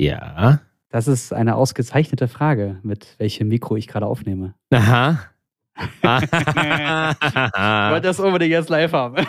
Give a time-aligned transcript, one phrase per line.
[0.00, 0.60] Ja.
[0.88, 4.54] Das ist eine ausgezeichnete Frage, mit welchem Mikro ich gerade aufnehme.
[4.70, 5.20] Aha.
[5.76, 9.16] ich wollte das unbedingt jetzt live haben.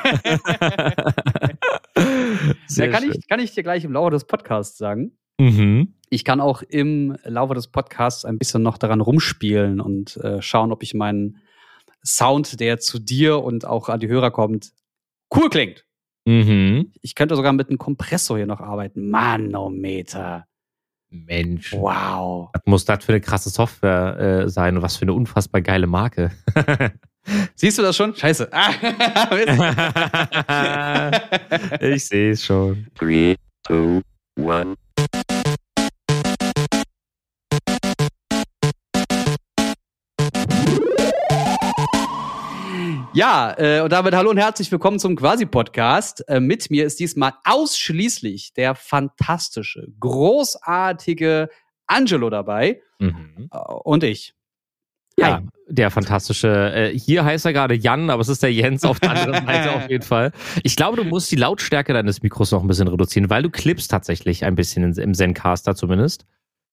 [2.70, 5.12] ja, kann, ich, kann ich dir gleich im Laufe des Podcasts sagen.
[5.40, 5.96] Mhm.
[6.10, 10.72] Ich kann auch im Laufe des Podcasts ein bisschen noch daran rumspielen und äh, schauen,
[10.72, 11.40] ob ich meinen
[12.04, 14.72] Sound, der zu dir und auch an die Hörer kommt,
[15.36, 15.86] cool klingt.
[16.26, 16.94] Mhm.
[17.02, 19.10] Ich könnte sogar mit einem Kompressor hier noch arbeiten.
[19.10, 20.46] Manometer.
[21.12, 21.74] Mensch.
[21.74, 22.50] Wow.
[22.54, 25.88] Was muss das für eine krasse Software äh, sein und was für eine unfassbar geile
[25.88, 26.32] Marke.
[27.56, 28.16] Siehst du das schon?
[28.16, 28.50] Scheiße.
[31.82, 32.88] ich sehe es schon.
[32.96, 33.36] 3,
[33.68, 34.02] 2,
[34.38, 34.76] 1.
[43.14, 46.28] Ja, äh, und damit hallo und herzlich willkommen zum Quasi-Podcast.
[46.30, 51.50] Äh, mit mir ist diesmal ausschließlich der fantastische, großartige
[51.88, 53.50] Angelo dabei Mhm.
[53.52, 54.34] äh, und ich.
[55.18, 55.48] Ja, Hi.
[55.68, 56.48] der fantastische.
[56.74, 59.76] Äh, hier heißt er gerade Jan, aber es ist der Jens auf der anderen Seite
[59.76, 60.32] auf jeden Fall.
[60.64, 63.92] Ich glaube, du musst die Lautstärke deines Mikros noch ein bisschen reduzieren, weil du klippst
[63.92, 66.26] tatsächlich ein bisschen im Zencaster zumindest.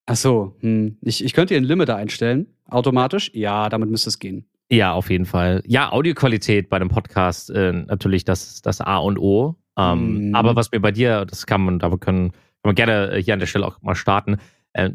[0.06, 0.98] Ach so, hm.
[1.02, 3.32] ich, ich könnte hier einen Limiter einstellen, automatisch.
[3.34, 4.48] Ja, damit müsste es gehen.
[4.70, 5.62] Ja, auf jeden Fall.
[5.66, 9.56] Ja, Audioqualität bei einem Podcast äh, natürlich das, das A und O.
[9.78, 10.34] Ähm, Mhm.
[10.34, 13.40] Aber was mir bei dir, das kann man, da können, kann man gerne hier an
[13.40, 14.36] der Stelle auch mal starten.
[14.72, 14.90] Äh,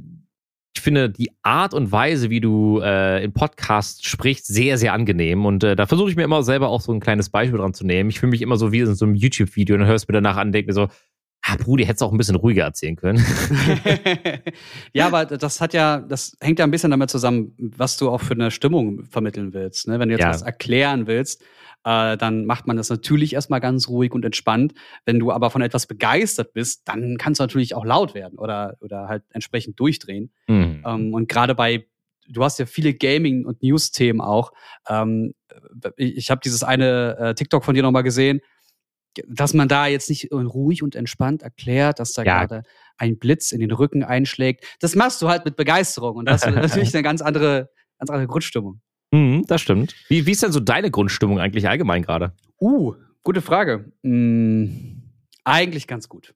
[0.75, 5.45] ich finde die Art und Weise, wie du äh, in Podcasts sprichst, sehr, sehr angenehm.
[5.45, 7.85] Und äh, da versuche ich mir immer selber auch so ein kleines Beispiel dran zu
[7.85, 8.09] nehmen.
[8.09, 10.37] Ich fühle mich immer so wie in so einem YouTube-Video und dann hörst mir danach
[10.37, 10.87] an und denke mir so,
[11.43, 13.23] ah, Brudi, hättest du auch ein bisschen ruhiger erzählen können.
[14.93, 18.21] ja, aber das hat ja, das hängt ja ein bisschen damit zusammen, was du auch
[18.21, 19.87] für eine Stimmung vermitteln willst.
[19.87, 19.99] Ne?
[19.99, 20.29] Wenn du jetzt Ja.
[20.29, 21.41] was erklären willst,
[21.83, 24.73] äh, dann macht man das natürlich erstmal ganz ruhig und entspannt.
[25.05, 28.77] Wenn du aber von etwas begeistert bist, dann kannst du natürlich auch laut werden oder,
[28.79, 30.31] oder halt entsprechend durchdrehen.
[30.47, 30.83] Mhm.
[30.85, 31.85] Ähm, und gerade bei,
[32.29, 34.53] du hast ja viele Gaming- und News-Themen auch.
[34.87, 35.33] Ähm,
[35.97, 38.39] ich ich habe dieses eine äh, TikTok von dir nochmal gesehen,
[39.27, 42.45] dass man da jetzt nicht ruhig und entspannt erklärt, dass da Ja.
[42.45, 42.63] gerade
[42.97, 44.65] ein Blitz in den Rücken einschlägt.
[44.79, 47.69] Das machst du halt mit Begeisterung und das ist natürlich eine ganz andere,
[47.99, 48.81] ganz andere Grundstimmung.
[49.11, 49.95] Mhm, das stimmt.
[50.09, 52.33] Wie, wie ist denn so deine Grundstimmung eigentlich allgemein gerade?
[52.59, 53.91] Uh, gute Frage.
[54.03, 55.03] Hm,
[55.43, 56.33] eigentlich ganz gut.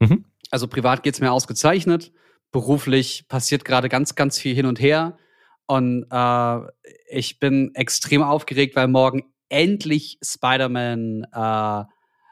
[0.00, 0.24] Mhm.
[0.50, 2.12] Also privat geht's mir ausgezeichnet.
[2.50, 5.18] Beruflich passiert gerade ganz, ganz viel hin und her.
[5.66, 6.58] Und äh,
[7.10, 11.84] ich bin extrem aufgeregt, weil morgen endlich Spider-Man äh,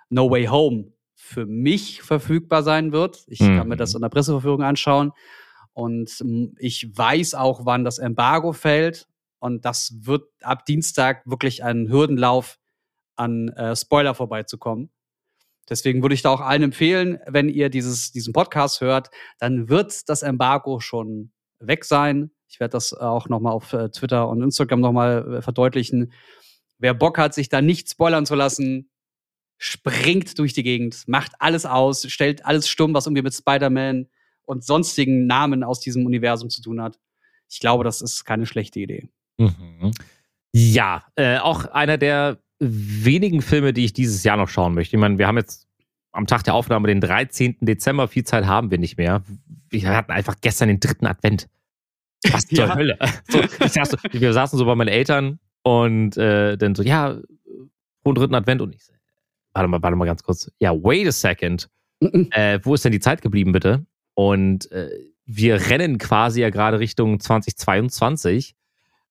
[0.09, 3.25] No Way Home für mich verfügbar sein wird.
[3.27, 3.69] Ich kann Mhm.
[3.69, 5.13] mir das in der Presseverführung anschauen.
[5.73, 9.09] Und mm, ich weiß auch, wann das Embargo fällt.
[9.39, 12.59] Und das wird ab Dienstag wirklich ein Hürdenlauf
[13.17, 14.91] an äh, Spoiler vorbeizukommen.
[15.69, 20.09] Deswegen würde ich da auch allen empfehlen, wenn ihr dieses, diesen Podcast hört, dann wird
[20.09, 22.31] das Embargo schon weg sein.
[22.49, 26.13] Ich werde das auch nochmal auf äh, Twitter und Instagram nochmal äh, verdeutlichen.
[26.79, 28.91] Wer Bock hat, sich da nicht spoilern zu lassen,
[29.59, 34.07] springt durch die Gegend, macht alles aus, stellt alles stumm, was irgendwie mit Spider-Man
[34.45, 36.99] und sonstigen Namen aus diesem Universum zu tun hat.
[37.49, 39.09] Ich glaube, das ist keine schlechte Idee.
[39.39, 39.93] Mhm.
[40.53, 44.97] Ja, äh, auch einer der wenigen Filme, die ich dieses Jahr noch schauen möchte.
[44.97, 45.67] Ich meine, wir haben jetzt
[46.13, 47.59] am Tag der Aufnahme den 13.
[47.61, 49.23] Dezember, viel Zeit haben wir nicht mehr.
[49.69, 51.49] Wir hatten einfach gestern den dritten Advent.
[52.31, 52.75] Was zur Ja.
[52.75, 52.99] Hölle?
[53.29, 57.19] So, saß so, wir saßen so bei meinen Eltern und äh, dann so, ja,
[58.03, 58.95] frohen dritten Advent und ich so,
[59.57, 60.51] warte mal, warte mal ganz kurz.
[60.59, 61.69] Ja, wait a second.
[62.01, 63.87] Äh, wo ist denn die Zeit geblieben, bitte?
[64.15, 64.91] Und äh,
[65.25, 68.55] wir rennen quasi ja gerade Richtung 2022,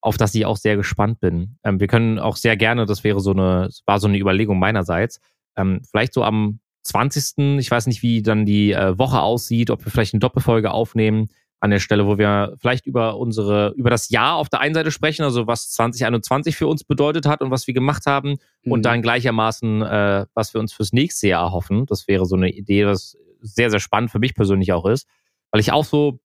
[0.01, 1.57] auf das ich auch sehr gespannt bin.
[1.63, 5.19] Ähm, wir können auch sehr gerne, das wäre so eine, war so eine Überlegung meinerseits,
[5.57, 7.59] ähm, vielleicht so am 20.
[7.59, 11.29] Ich weiß nicht, wie dann die äh, Woche aussieht, ob wir vielleicht eine Doppelfolge aufnehmen
[11.65, 14.91] an der Stelle, wo wir vielleicht über unsere, über das Jahr auf der einen Seite
[14.91, 18.71] sprechen, also was 2021 für uns bedeutet hat und was wir gemacht haben Mhm.
[18.71, 21.85] und dann gleichermaßen, äh, was wir uns fürs nächste Jahr erhoffen.
[21.85, 25.07] Das wäre so eine Idee, was sehr, sehr spannend für mich persönlich auch ist,
[25.51, 26.19] weil ich auch so,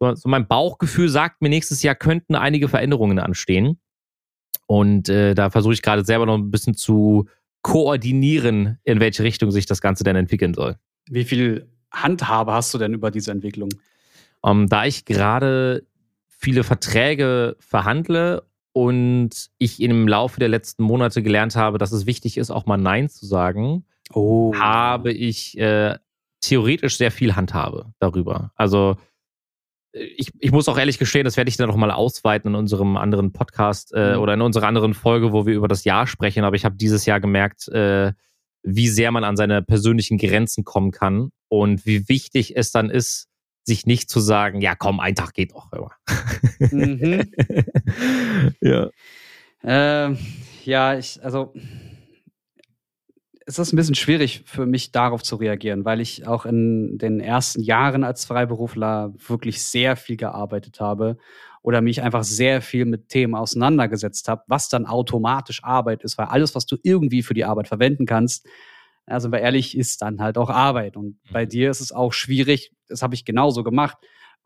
[0.00, 3.78] so, so mein Bauchgefühl sagt mir, nächstes Jahr könnten einige Veränderungen anstehen.
[4.66, 7.28] Und äh, da versuche ich gerade selber noch ein bisschen zu
[7.62, 10.76] koordinieren, in welche Richtung sich das Ganze denn entwickeln soll.
[11.08, 13.68] Wie viel Handhabe hast du denn über diese Entwicklung?
[14.44, 15.86] Ähm, da ich gerade
[16.28, 22.36] viele Verträge verhandle und ich im Laufe der letzten Monate gelernt habe, dass es wichtig
[22.36, 24.54] ist, auch mal Nein zu sagen, Oh.
[24.54, 25.96] habe ich äh,
[26.42, 28.50] theoretisch sehr viel Handhabe darüber.
[28.54, 28.96] Also
[29.92, 32.54] äh, ich, ich muss auch ehrlich gestehen, das werde ich dann noch mal ausweiten in
[32.54, 34.20] unserem anderen Podcast äh, Mhm.
[34.20, 36.44] oder in unserer anderen Folge, wo wir über das Jahr sprechen.
[36.44, 38.12] Aber ich habe dieses Jahr gemerkt, äh,
[38.62, 43.28] wie sehr man an seine persönlichen Grenzen kommen kann und wie wichtig es dann ist,
[43.64, 45.90] sich nicht zu sagen, ja komm, ein Tag geht doch immer.
[46.58, 47.30] Mhm.
[48.60, 48.90] ja.
[49.62, 50.18] Ähm,
[50.64, 51.52] ja, ich, also
[53.46, 57.20] es ist ein bisschen schwierig für mich darauf zu reagieren, weil ich auch in den
[57.20, 61.18] ersten Jahren als Freiberufler wirklich sehr viel gearbeitet habe
[61.62, 66.26] oder mich einfach sehr viel mit Themen auseinandergesetzt habe, was dann automatisch Arbeit ist, weil
[66.26, 68.46] alles, was du irgendwie für die Arbeit verwenden kannst,
[69.06, 70.96] also wir ehrlich, ist dann halt auch Arbeit.
[70.96, 71.48] Und bei Mhm.
[71.50, 73.96] dir ist es auch schwierig, das habe ich genauso gemacht,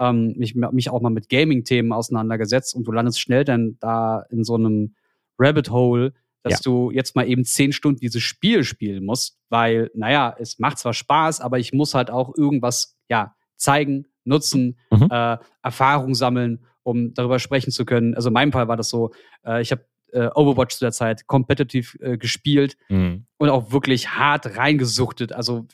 [0.01, 4.45] ähm, mich, mich auch mal mit Gaming-Themen auseinandergesetzt und du landest schnell dann da in
[4.45, 4.95] so einem
[5.39, 6.13] Rabbit Hole,
[6.43, 6.59] dass Ja.
[6.65, 10.95] du jetzt mal eben zehn Stunden dieses Spiel spielen musst, weil, naja, es macht zwar
[10.95, 15.09] Spaß, aber ich muss halt auch irgendwas, ja, zeigen, nutzen, Mhm.
[15.11, 18.15] äh, Erfahrung sammeln, um darüber sprechen zu können.
[18.15, 19.11] Also in meinem Fall war das so,
[19.45, 23.25] äh, ich habe äh, Overwatch zu der Zeit kompetitiv äh, gespielt Mhm.
[23.39, 25.33] und auch wirklich hart reingesuchtet.
[25.33, 25.67] Also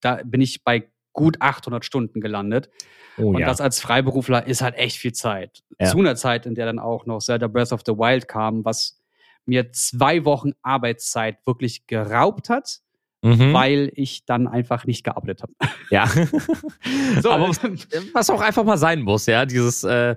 [0.00, 2.70] da bin ich bei gut 800 Stunden gelandet.
[3.16, 3.46] Oh, und ja.
[3.46, 5.64] das als Freiberufler ist halt echt viel Zeit.
[5.80, 5.86] Ja.
[5.88, 9.00] Zu einer Zeit, in der dann auch noch Zelda Breath of the Wild kam, was
[9.44, 12.78] mir zwei Wochen Arbeitszeit wirklich geraubt hat,
[13.22, 13.52] Mhm.
[13.52, 15.52] weil ich dann einfach nicht gearbeitet habe.
[15.90, 16.04] Ja.
[17.20, 17.60] So, Aber was,
[18.14, 20.14] was auch einfach mal sein muss, ja, dieses, äh,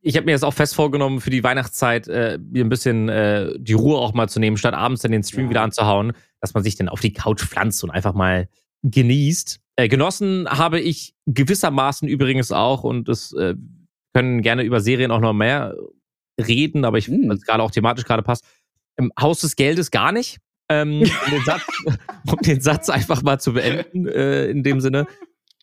[0.00, 3.52] ich habe mir jetzt auch fest vorgenommen, für die Weihnachtszeit äh, mir ein bisschen äh,
[3.58, 5.50] die Ruhe auch mal zu nehmen, statt abends dann den Stream Ja.
[5.50, 8.48] wieder anzuhauen, dass man sich dann auf die Couch pflanzt und einfach mal
[8.82, 9.60] genießt.
[9.76, 13.54] Äh, genossen habe ich gewissermaßen übrigens auch und das äh,
[14.14, 15.74] können gerne über Serien auch noch mehr
[16.40, 18.44] reden, aber ich, weil es gerade auch thematisch gerade passt.
[18.96, 20.38] Im Haus des Geldes gar nicht.
[20.68, 21.62] Ähm, um, den Satz,
[22.30, 25.06] um den Satz einfach mal zu beenden, äh, in dem Sinne.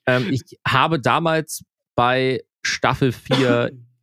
[0.07, 1.63] Ähm, ich habe damals
[1.95, 3.71] bei Staffel 4,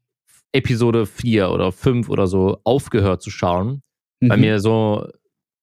[0.52, 3.82] Episode 4 oder 5 oder so aufgehört zu schauen,
[4.20, 4.40] weil Mhm.
[4.40, 5.06] mir so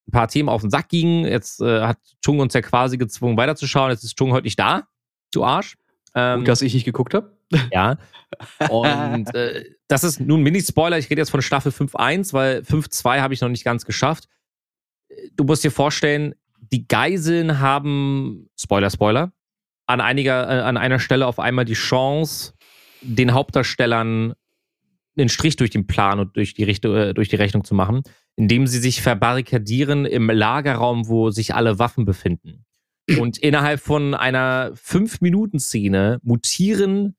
[0.07, 1.25] ein paar Themen auf den Sack gingen.
[1.25, 3.91] Jetzt äh, hat Chung uns ja quasi gezwungen weiterzuschauen.
[3.91, 4.87] Jetzt ist Chung heute nicht da,
[5.33, 5.75] du Arsch.
[6.15, 7.31] Ähm, Gut, dass ich nicht geguckt habe.
[7.71, 7.97] ja.
[8.69, 10.97] Und äh, das ist nun Mini-Spoiler.
[10.97, 14.27] Ich rede jetzt von Staffel 5.1, weil 5.2 habe ich noch nicht ganz geschafft.
[15.35, 16.35] Du musst dir vorstellen,
[16.71, 19.31] die Geiseln haben, Spoiler, Spoiler,
[19.87, 22.53] an, einiger, äh, an einer Stelle auf einmal die Chance,
[23.01, 24.33] den Hauptdarstellern
[25.17, 28.01] einen Strich durch den Plan und durch die, Richtung, äh, durch die Rechnung zu machen,
[28.35, 32.65] indem sie sich verbarrikadieren im Lagerraum, wo sich alle Waffen befinden.
[33.17, 37.15] Und innerhalb von einer 5-Minuten-Szene mutieren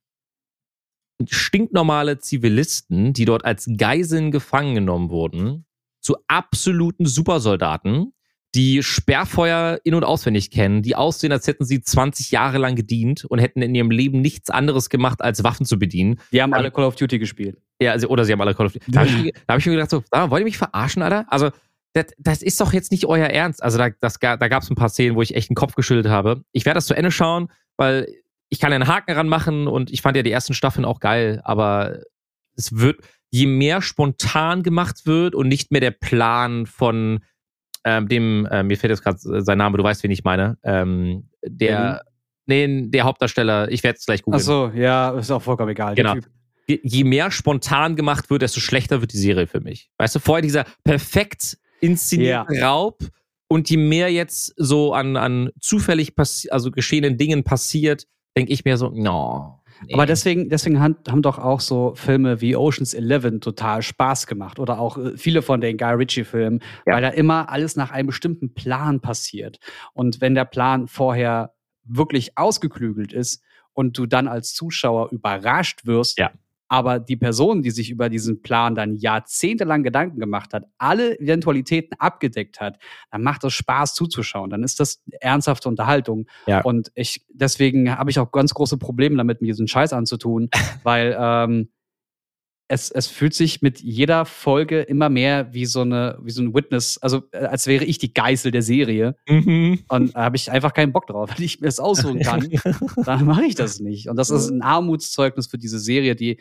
[1.28, 5.66] stinknormale Zivilisten, die dort als Geiseln gefangen genommen wurden,
[6.00, 8.12] zu absoluten Supersoldaten,
[8.54, 13.24] die Sperrfeuer in- und auswendig kennen, die aussehen, als hätten sie 20 Jahre lang gedient
[13.24, 16.20] und hätten in ihrem Leben nichts anderes gemacht, als Waffen zu bedienen.
[16.32, 17.58] Die haben alle Call of Duty gespielt.
[17.80, 18.90] Ja, also, oder sie haben alle Call of Duty.
[18.90, 21.26] Da habe ich, hab ich mir gedacht, so, ah, wollt ihr mich verarschen, Alter?
[21.28, 21.50] Also,
[21.92, 23.62] das, das ist doch jetzt nicht euer Ernst.
[23.62, 26.08] Also, da, das, da gab es ein paar Szenen, wo ich echt den Kopf geschüttelt
[26.08, 26.42] habe.
[26.52, 28.08] Ich werde das zu Ende schauen, weil
[28.48, 32.00] ich kann einen Haken ranmachen und ich fand ja die ersten Staffeln auch geil, aber
[32.56, 33.00] es wird,
[33.30, 37.20] je mehr spontan gemacht wird und nicht mehr der Plan von
[37.84, 41.28] ähm, dem, äh, mir fällt jetzt gerade sein Name, du weißt, wen ich meine, ähm,
[41.44, 42.02] der,
[42.46, 44.40] nee, der Hauptdarsteller, ich werde es gleich googeln.
[44.40, 45.94] Ach so, ja, ist auch vollkommen egal.
[45.94, 46.16] Genau.
[46.66, 49.90] Je, mehr spontan gemacht wird, desto schlechter wird die Serie für mich.
[49.98, 53.00] Weißt du, vorher dieser perfekt inszenierte Raub
[53.48, 56.12] und je mehr jetzt so an, an zufällig
[56.50, 58.06] also geschehenen Dingen passiert,
[58.36, 59.59] denke ich mir so, no.
[59.86, 59.94] Nee.
[59.94, 64.78] Aber deswegen, deswegen haben doch auch so Filme wie Ocean's Eleven total Spaß gemacht oder
[64.78, 66.94] auch äh, viele von den Guy Ritchie-Filmen, Ja.
[66.94, 69.58] weil da immer alles nach einem bestimmten Plan passiert.
[69.94, 76.18] Und wenn der Plan vorher wirklich ausgeklügelt ist und du dann als Zuschauer überrascht wirst,
[76.18, 76.30] Ja.
[76.70, 81.96] Aber die Person, die sich über diesen Plan dann jahrzehntelang Gedanken gemacht hat, alle Eventualitäten
[81.98, 82.78] abgedeckt hat,
[83.10, 84.50] dann macht es Spaß zuzuschauen.
[84.50, 86.28] Dann ist das ernsthafte Unterhaltung.
[86.46, 86.62] Ja.
[86.62, 90.48] Und ich, deswegen habe ich auch ganz große Probleme damit, mir diesen Scheiß anzutun,
[90.84, 91.70] weil ähm,
[92.70, 96.54] es, es fühlt sich mit jeder Folge immer mehr wie so eine, wie so ein
[96.54, 99.16] Witness, also äh, als wäre ich die Geißel der Serie.
[99.28, 99.80] Mhm.
[99.88, 101.30] Und da habe ich einfach keinen Bock drauf.
[101.36, 102.48] Wenn ich mir das aussuchen kann,
[103.04, 104.08] dann mache ich das nicht.
[104.08, 106.38] Und das ist ein Armutszeugnis für diese Serie, die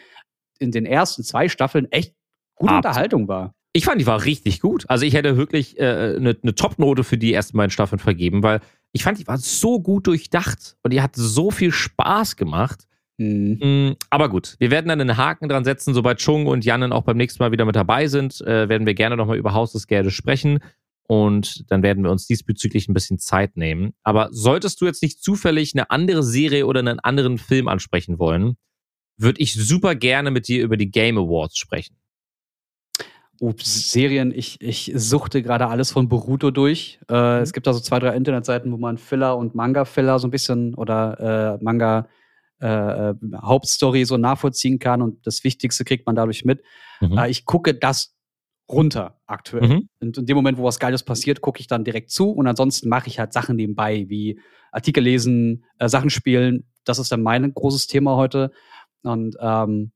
[0.59, 2.13] in den ersten zwei Staffeln echt
[2.55, 2.86] gute Absolut.
[2.86, 3.55] Unterhaltung war.
[3.74, 4.86] Ich fand, die war richtig gut.
[4.88, 8.62] Also ich hätte wirklich äh, eine, eine Top-Note für die ersten beiden Staffeln vergeben, weil
[8.91, 12.86] ich fand, die war so gut durchdacht und die hat so viel Spaß gemacht.
[13.19, 13.59] Mhm.
[13.61, 17.03] Mm, Aber gut, wir werden dann einen Haken dran setzen, sobald Chung und Jannen auch
[17.03, 19.88] beim nächsten Mal wieder mit dabei sind, äh, werden wir gerne nochmal über Haus des
[19.88, 20.59] Geldes sprechen
[21.03, 23.93] und dann werden wir uns diesbezüglich ein bisschen Zeit nehmen.
[24.03, 28.55] Aber solltest du jetzt nicht zufällig eine andere Serie oder einen anderen Film ansprechen wollen,
[29.17, 31.97] würde ich super gerne mit dir über die Game Awards sprechen.
[33.41, 36.99] Oh, Serien, ich, ich suchte gerade alles von Boruto durch.
[37.09, 40.31] Äh, Es gibt da so zwei, drei Internetseiten, wo man Filler und Manga-Filler so ein
[40.31, 42.07] bisschen oder äh, Manga
[42.60, 46.63] äh, Hauptstory so nachvollziehen kann und das Wichtigste kriegt man dadurch mit.
[47.00, 47.18] Mhm.
[47.18, 48.16] Äh, ich gucke das
[48.70, 49.68] runter aktuell.
[49.68, 49.89] Mhm.
[50.00, 52.89] Und in dem Moment, wo was Geiles passiert, gucke ich dann direkt zu und ansonsten
[52.89, 54.39] mache ich halt Sachen nebenbei, wie
[54.72, 56.66] Artikel lesen, äh, Sachen spielen.
[56.84, 58.51] Das ist dann mein großes Thema heute.
[59.01, 59.92] Und ähm,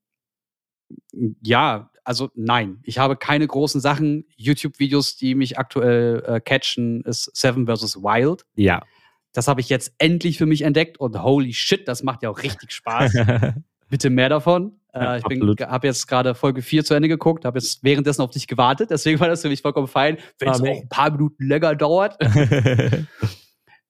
[1.41, 4.25] ja, also nein, ich habe keine großen Sachen.
[4.35, 7.97] YouTube-Videos, die mich aktuell äh, catchen, ist Seven vs.
[7.97, 8.45] Wild.
[8.55, 8.83] Ja.
[9.33, 12.41] Das habe ich jetzt endlich für mich entdeckt und holy shit, das macht ja auch
[12.43, 13.13] richtig Spaß.
[13.89, 14.79] Bitte mehr davon.
[14.93, 18.47] Äh, ich habe jetzt gerade Folge 4 zu Ende geguckt, habe jetzt währenddessen auf dich
[18.47, 21.47] gewartet, deswegen war das für mich vollkommen fein, wenn es Ah, auch ein paar Minuten
[21.47, 22.15] länger dauert.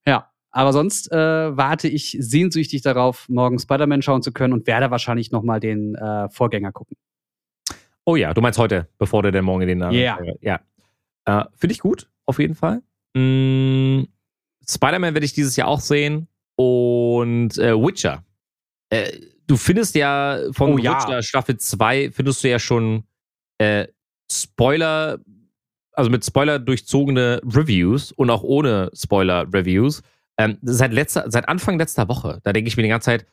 [0.07, 1.15] ja, aber sonst äh,
[1.57, 5.95] warte ich sehnsüchtig darauf, morgen Spider-Man schauen zu können und werde wahrscheinlich noch mal den
[5.95, 6.95] äh, Vorgänger gucken.
[8.05, 10.17] oh ja, du meinst heute, bevor du denn morgen den Ja.
[10.41, 10.59] Ja.
[11.25, 12.81] Äh, Finde ich gut, auf jeden Fall.
[13.13, 14.03] Mm,
[14.67, 16.27] Spider-Man werde ich dieses Jahr auch sehen.
[16.55, 18.23] Und äh, Witcher.
[18.89, 19.11] Äh,
[19.47, 20.93] du findest ja von Oh ja.
[21.03, 23.03] Witcher Staffel 2 findest du ja schon
[23.57, 23.87] äh,
[24.31, 25.19] Spoiler,
[25.93, 30.01] also mit Spoiler durchzogene Reviews und auch ohne Spoiler Reviews.
[30.37, 33.27] Ähm, seit, letzter, seit Anfang letzter Woche, da denke ich mir die ganze Zeit,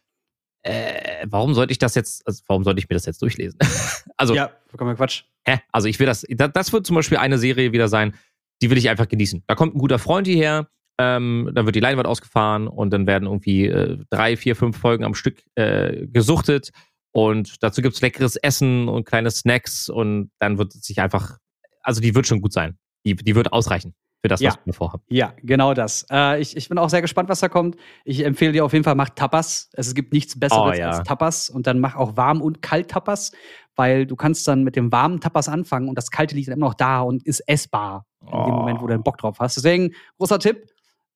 [0.63, 3.59] äh, warum sollte ich das jetzt, also warum sollte ich mir das jetzt durchlesen?
[4.19, 5.25] also, Ja, vollkommen Quatsch.
[5.47, 5.61] hä?
[5.73, 8.15] Also ich will das, das, das wird zum Beispiel eine Serie wieder sein,
[8.61, 9.43] die will ich einfach genießen.
[9.47, 10.69] Da kommt ein guter Freund hierher,
[11.01, 15.05] ähm, dann wird die Leinwand ausgefahren und dann werden irgendwie äh, drei, vier, fünf Folgen
[15.05, 16.71] am Stück äh, gesuchtet
[17.13, 21.39] und dazu gibt's leckeres Essen und kleine Snacks und dann wird es sich einfach,
[21.83, 22.77] also die wird schon gut sein.
[23.07, 24.51] Die, die wird ausreichen für das, Ja.
[24.51, 25.03] was ich mir vorhabe.
[25.09, 26.05] Ja, genau das.
[26.11, 27.77] Äh, ich, ich bin auch sehr gespannt, was da kommt.
[28.05, 29.71] Ich empfehle dir auf jeden Fall, mach Tapas.
[29.73, 30.91] Es gibt nichts Besseres Oh, ja.
[30.91, 31.49] als Tapas.
[31.49, 33.33] Und dann mach auch warm und kalt Tapas,
[33.77, 36.67] weil du kannst dann mit dem warmen Tapas anfangen und das kalte liegt dann immer
[36.67, 38.57] noch da und ist essbar in dem Oh.
[38.59, 39.57] Moment, wo du einen Bock drauf hast.
[39.57, 40.67] Deswegen, großer Tipp,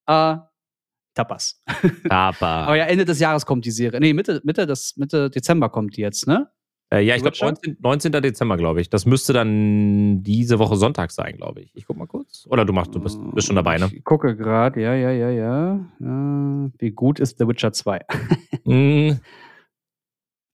[0.06, 0.36] äh,
[1.14, 1.62] Tapas.
[2.08, 4.00] Aber, Aber ja, Ende des Jahres kommt die Serie.
[4.00, 6.50] Nee, Mitte, Mitte, des, Mitte Dezember kommt die jetzt, ne?
[6.94, 7.46] äh, ja, ich glaube Witcher?
[7.46, 8.12] 19, 19.
[8.12, 8.90] Dezember, glaube ich.
[8.90, 11.70] Das müsste dann diese Woche Sonntag sein, glaube ich.
[11.74, 12.46] Ich guck mal kurz.
[12.48, 13.90] Oder du machst, du bist, bist schon dabei, ne?
[13.92, 16.70] Ich gucke gerade, ja, ja, ja, ja.
[16.78, 18.00] Wie gut ist The Witcher 2?
[18.66, 19.18] Mm,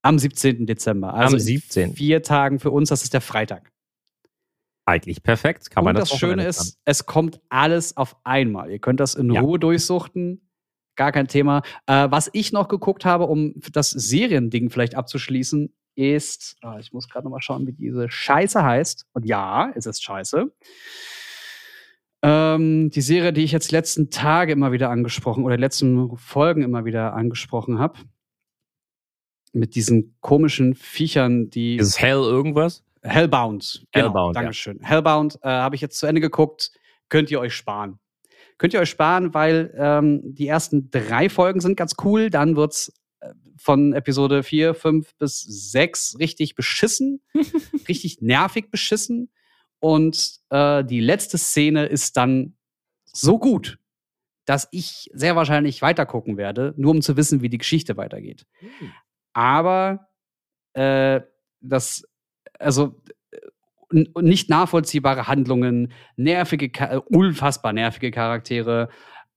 [0.02, 0.66] Am 17.
[0.66, 1.14] Dezember.
[1.14, 1.90] Also Am 17..
[1.90, 3.71] in vier Tagen für uns, das ist der Freitag.
[4.90, 5.70] Eigentlich perfekt.
[5.70, 8.70] Kann man Und das das Schöne ist, es kommt alles auf einmal.
[8.70, 9.40] Ihr könnt das in Ja.
[9.40, 10.49] Ruhe durchsuchten.
[10.97, 11.62] Gar kein Thema.
[11.87, 17.09] Äh, was ich noch geguckt habe, um das Seriending vielleicht abzuschließen, ist, ah, ich muss
[17.09, 19.06] gerade mal schauen, wie diese Scheiße heißt.
[19.12, 20.52] Und ja, es ist Scheiße.
[22.23, 26.16] Ähm, die Serie, die ich jetzt die letzten Tage immer wieder angesprochen oder die letzten
[26.18, 27.99] Folgen immer wieder angesprochen habe.
[29.52, 31.76] Mit diesen komischen Viechern, die.
[31.76, 32.85] Ist es Hell irgendwas?
[33.02, 33.87] Hellbound.
[33.92, 34.42] Genau, Hellbound, ja.
[34.42, 34.80] Dankeschön.
[34.83, 36.71] Hellbound äh, habe ich jetzt zu Ende geguckt.
[37.09, 37.99] Könnt ihr euch sparen.
[38.59, 42.30] Könnt ihr euch sparen, weil ähm, die ersten drei Folgen sind ganz cool.
[42.30, 47.23] Dann wird's äh, von Episode 4, 5 bis 6 richtig beschissen.
[47.88, 49.30] richtig nervig beschissen.
[49.78, 52.54] Und äh, die letzte Szene ist dann
[53.04, 53.78] so gut,
[54.45, 58.47] dass ich sehr wahrscheinlich weitergucken werde, nur um zu wissen, wie die Geschichte weitergeht
[59.33, 60.09] aber
[60.73, 61.21] äh,
[61.61, 62.04] das,
[62.61, 63.00] also
[64.21, 66.71] nicht nachvollziehbare Handlungen, nervige,
[67.09, 68.88] unfassbar nervige Charaktere,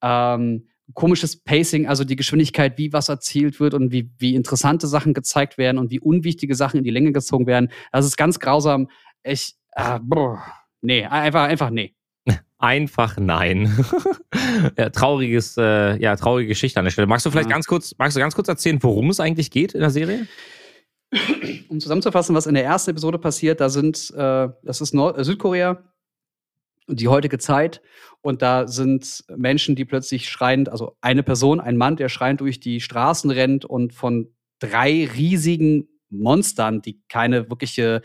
[0.02, 5.14] ähm, komisches Pacing, also die Geschwindigkeit, wie was erzählt wird und wie, wie interessante Sachen
[5.14, 7.70] gezeigt werden und wie unwichtige Sachen in die Länge gezogen werden.
[7.92, 8.90] Das ist ganz grausam.
[9.24, 10.44] Ich, äh, boah,
[10.82, 11.96] nee, einfach, einfach nee.
[12.60, 13.86] Einfach nein.
[14.78, 17.08] ja, trauriges, äh, ja, traurige Geschichte an der Stelle.
[17.08, 17.56] Magst du vielleicht Ja.
[17.56, 20.28] ganz kurz, magst du ganz kurz erzählen, worum es eigentlich geht in der Serie?
[21.70, 25.24] Um zusammenzufassen, was in der ersten Episode passiert, da sind, äh, das ist Nord äh,
[25.24, 25.84] Südkorea,
[26.88, 27.82] die heutige Zeit,
[28.22, 32.62] und da sind Menschen, die plötzlich schreiend, also eine Person, ein Mann, der schreiend durch
[32.62, 38.02] die Straßen rennt und von drei riesigen Monstern, die keine wirkliche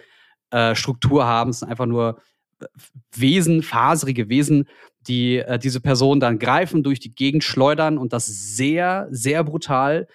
[0.51, 2.21] äh, Struktur haben, es sind einfach nur
[2.61, 2.67] äh,
[3.15, 4.69] Wesen, faserige Wesen,
[5.07, 10.09] die äh, diese Person dann greifen, durch die Gegend schleudern und das sehr, sehr brutal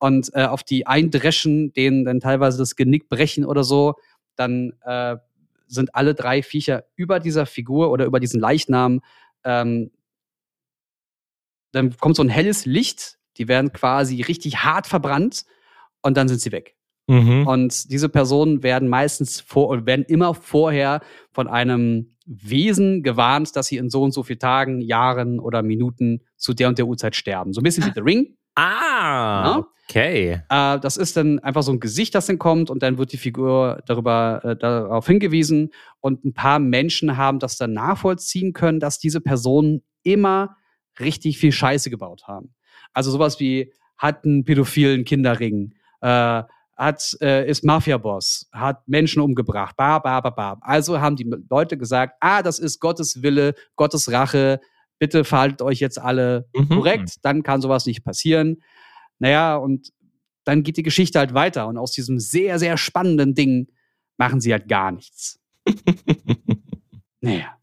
[0.00, 3.94] und äh, auf die eindreschen, denen dann teilweise das Genick brechen oder so,
[4.34, 5.16] dann äh,
[5.66, 9.02] sind alle drei Viecher über dieser Figur oder über diesen Leichnam.
[9.44, 9.92] Ähm,
[11.72, 15.44] dann kommt so ein helles Licht, die werden quasi richtig hart verbrannt
[16.02, 16.74] und dann sind sie weg.
[17.06, 17.46] Mhm.
[17.46, 23.76] Und diese Personen werden meistens vor werden immer vorher von einem Wesen gewarnt, dass sie
[23.76, 27.52] in so und so vielen Tagen, Jahren oder Minuten zu der und der Uhrzeit sterben.
[27.52, 28.36] So ein bisschen wie The Ring.
[28.54, 29.64] Ah, Ja?
[29.88, 30.42] okay.
[30.48, 33.16] Äh, das ist dann einfach so ein Gesicht, das dann kommt und dann wird die
[33.18, 38.98] Figur darüber äh, darauf hingewiesen und ein paar Menschen haben das dann nachvollziehen können, dass
[38.98, 40.56] diese Personen immer
[40.98, 42.54] richtig viel Scheiße gebaut haben.
[42.92, 46.42] Also sowas wie hat einen pädophilen Kinderring, äh,
[46.76, 50.58] hat, äh, ist Mafia-Boss, hat Menschen umgebracht, ba, ba, ba, ba.
[50.62, 54.60] Also haben die Leute gesagt, ah, das ist Gottes Wille, Gottes Rache,
[55.00, 56.68] bitte verhaltet euch jetzt alle Mhm.
[56.68, 58.62] korrekt, dann kann sowas nicht passieren.
[59.18, 59.92] Naja, und
[60.44, 63.66] dann geht die Geschichte halt weiter und aus diesem sehr, sehr spannenden Ding
[64.16, 65.40] machen sie halt gar nichts.
[67.22, 67.56] Naja.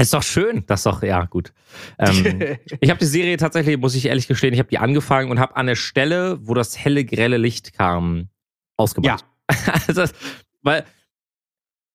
[0.00, 0.64] Ist doch schön.
[0.66, 1.52] Das ist doch, ja, gut.
[1.98, 5.38] Ähm, ich habe die Serie tatsächlich, muss ich ehrlich gestehen, ich habe die angefangen und
[5.38, 8.28] habe an der Stelle, wo das helle, grelle Licht kam,
[8.78, 9.26] ausgemacht.
[9.86, 10.04] also,
[10.62, 10.84] weil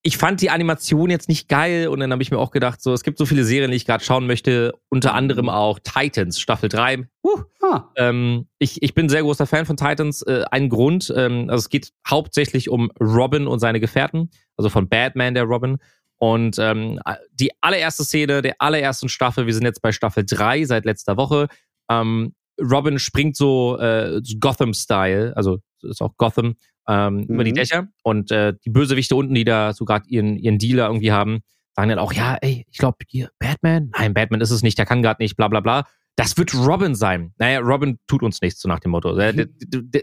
[0.07, 2.93] ich fand die Animation jetzt nicht geil und dann habe ich mir auch gedacht, so,
[2.93, 6.69] es gibt so viele Serien, die ich gerade schauen möchte, unter anderem auch Titans, Staffel
[6.69, 7.09] 3.
[7.25, 10.21] Huh, ah, ähm, ich, ich bin ein sehr großer Fan von Titans.
[10.21, 14.87] Äh, ein Grund, ähm, also es geht hauptsächlich um Robin und seine Gefährten, also von
[14.87, 15.77] Batman der Robin.
[16.19, 17.01] Und ähm,
[17.33, 21.49] die allererste Szene der allerersten Staffel, wir sind jetzt bei Staffel 3 seit letzter Woche.
[21.91, 26.55] Ähm, Robin springt so äh, Gotham-Style, also ist auch Gotham,
[26.87, 27.55] ähm, über die Mhm.
[27.55, 27.87] Dächer.
[28.03, 31.39] Und äh, die Bösewichte unten, die da so gerade ihren, ihren Dealer irgendwie haben,
[31.75, 33.91] sagen dann auch, ja, ey, ich glaube, hier, Batman?
[33.97, 35.85] Nein, Batman ist es nicht, der kann gerade nicht, bla bla bla.
[36.15, 37.33] Das wird Robin sein.
[37.37, 39.15] Naja, Robin tut uns nichts, so nach dem Motto.
[39.15, 39.33] Der,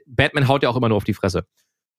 [0.06, 1.44] Batman haut ja auch immer nur auf die Fresse.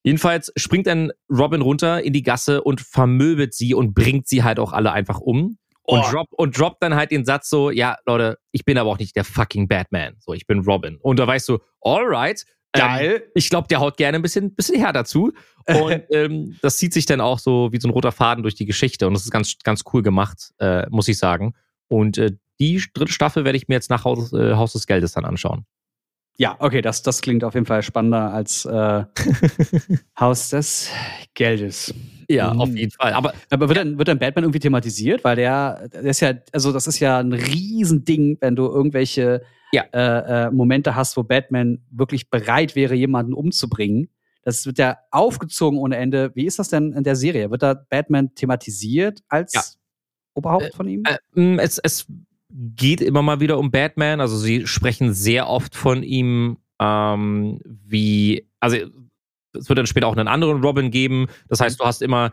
[0.04, 4.60] Jedenfalls springt dann Robin runter in die Gasse und vermöbelt sie und bringt sie halt
[4.60, 5.58] auch alle einfach um.
[5.88, 6.12] Und, Oh.
[6.12, 9.16] drop, und droppt dann halt den Satz so, ja, Leute, ich bin aber auch nicht
[9.16, 10.16] der fucking Batman.
[10.20, 10.98] So, ich bin Robin.
[11.02, 12.44] Und da weißt du, alright.
[12.76, 13.24] Ähm, geil.
[13.36, 15.32] ich glaube, der haut gerne ein bisschen, bisschen härter zu.
[15.68, 18.66] Und ähm, das zieht sich dann auch so wie so ein roter Faden durch die
[18.66, 19.08] Geschichte.
[19.08, 21.54] Und das ist ganz, ganz cool gemacht, äh, muss ich sagen.
[21.88, 25.14] Und äh, die dritte Staffel werde ich mir jetzt nach Haus, äh, Haus des Geldes
[25.14, 25.66] dann anschauen.
[26.38, 29.04] Ja, okay, das, das klingt auf jeden Fall spannender als äh,
[30.20, 30.90] Haus des
[31.34, 31.94] Geldes.
[32.30, 32.62] Ja, Mhm.
[32.62, 33.14] auf jeden Fall.
[33.14, 35.24] Aber Aber wird dann, wird dann Batman irgendwie thematisiert?
[35.24, 39.44] Weil der, der ist ja, also das ist ja ein Riesending, wenn du irgendwelche
[39.76, 39.84] Ja.
[39.94, 44.10] äh, äh, Momente hast, wo Batman wirklich bereit wäre, jemanden umzubringen.
[44.44, 46.32] Das wird ja aufgezogen ohne Ende.
[46.36, 47.50] Wie ist das denn in der Serie?
[47.52, 49.62] Wird da Batman thematisiert als Ja.
[50.36, 51.04] Oberhaupt von ihm?
[51.08, 52.06] äh, mh, es, es
[52.50, 54.22] geht immer mal wieder um Batman.
[54.22, 58.78] Also sie sprechen sehr oft von ihm, ähm, wie, also
[59.58, 61.28] es wird dann später auch einen anderen Robin geben.
[61.48, 62.32] Das heißt, du hast immer,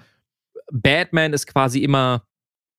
[0.70, 2.24] Batman ist quasi immer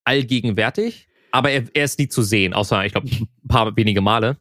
[0.03, 4.37] allgegenwärtig, aber er, er ist nie zu sehen, außer, ich glaube, ein paar wenige Male.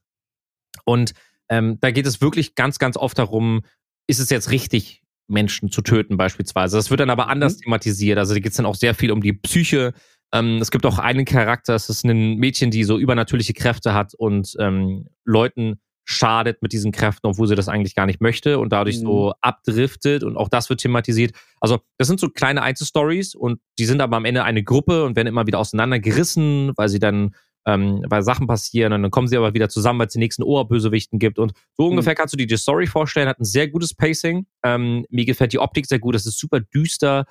[0.84, 1.12] Und
[1.48, 3.62] ähm, da geht es wirklich ganz, ganz oft darum,
[4.06, 6.76] ist es jetzt richtig, Menschen zu töten, beispielsweise.
[6.76, 8.18] Das wird dann aber anders thematisiert.
[8.18, 9.94] Also da geht es dann auch sehr viel um die Psyche.
[10.32, 14.14] Ähm, es gibt auch einen Charakter, es ist ein Mädchen, die so übernatürliche Kräfte hat
[14.14, 18.72] und ähm, Leuten schadet mit diesen Kräften, obwohl sie das eigentlich gar nicht möchte und
[18.72, 19.02] dadurch Mhm.
[19.02, 21.32] so abdriftet und auch das wird thematisiert.
[21.60, 25.14] Also das sind so kleine Einzelstories und die sind aber am Ende eine Gruppe und
[25.16, 27.34] werden immer wieder auseinandergerissen, weil sie dann,
[27.66, 30.42] ähm, weil Sachen passieren und dann kommen sie aber wieder zusammen, weil es den nächsten
[30.42, 33.28] Oberbösewichten gibt und so ungefähr kannst du dir die Story vorstellen.
[33.28, 34.46] Hat ein sehr gutes Pacing.
[34.64, 36.14] Ähm, mir gefällt die Optik sehr gut.
[36.14, 37.26] Es ist super düster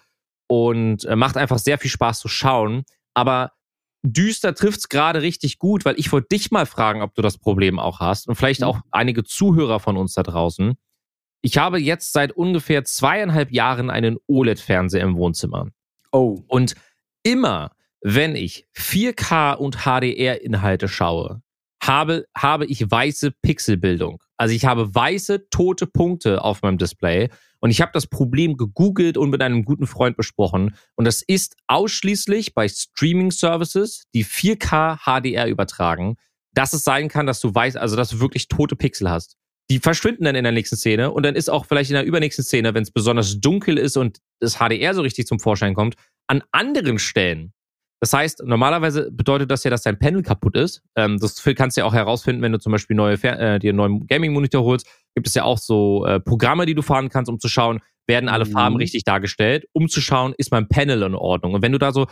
[0.48, 2.84] und äh, macht einfach sehr viel Spaß zu schauen.
[3.14, 3.52] Aber
[4.04, 7.78] düster trifft's gerade richtig gut, weil ich wollte dich mal fragen, ob du das Problem
[7.78, 8.68] auch hast und vielleicht Mhm.
[8.68, 10.76] auch einige Zuhörer von uns da draußen.
[11.44, 15.68] Ich habe jetzt seit ungefähr zweieinhalb Jahren einen OLED-Fernseher im Wohnzimmer.
[16.12, 16.40] Oh.
[16.48, 16.76] Und
[17.24, 21.42] immer, wenn ich 4K und HDR-Inhalte schaue,
[21.84, 24.22] habe, habe ich weiße Pixelbildung.
[24.38, 27.30] Also ich habe weiße, tote Punkte auf meinem Display.
[27.60, 30.76] Und ich habe das Problem gegoogelt und mit einem guten Freund besprochen.
[30.96, 36.16] Und das ist ausschließlich bei Streaming-Services, die 4K HDR übertragen,
[36.54, 39.38] dass es sein kann, dass du weißt, also dass du wirklich tote Pixel hast.
[39.70, 42.44] Die verschwinden dann in der nächsten Szene und dann ist auch vielleicht in der übernächsten
[42.44, 45.96] Szene, wenn es besonders dunkel ist und das HDR so richtig zum Vorschein kommt,
[46.28, 47.54] an anderen Stellen.
[48.02, 50.82] Das heißt, normalerweise bedeutet das ja, dass dein Panel kaputt ist.
[50.96, 53.78] Ähm, das kannst du ja auch herausfinden, wenn du zum Beispiel neue äh, dir einen
[53.78, 54.88] neuen Gaming-Monitor holst.
[55.14, 58.28] Gibt es ja auch so äh, Programme, die du fahren kannst, um zu schauen, werden
[58.28, 58.52] alle Mhm.
[58.52, 61.54] Farben richtig dargestellt, um zu schauen, ist mein Panel in Ordnung.
[61.54, 62.08] Und wenn du da so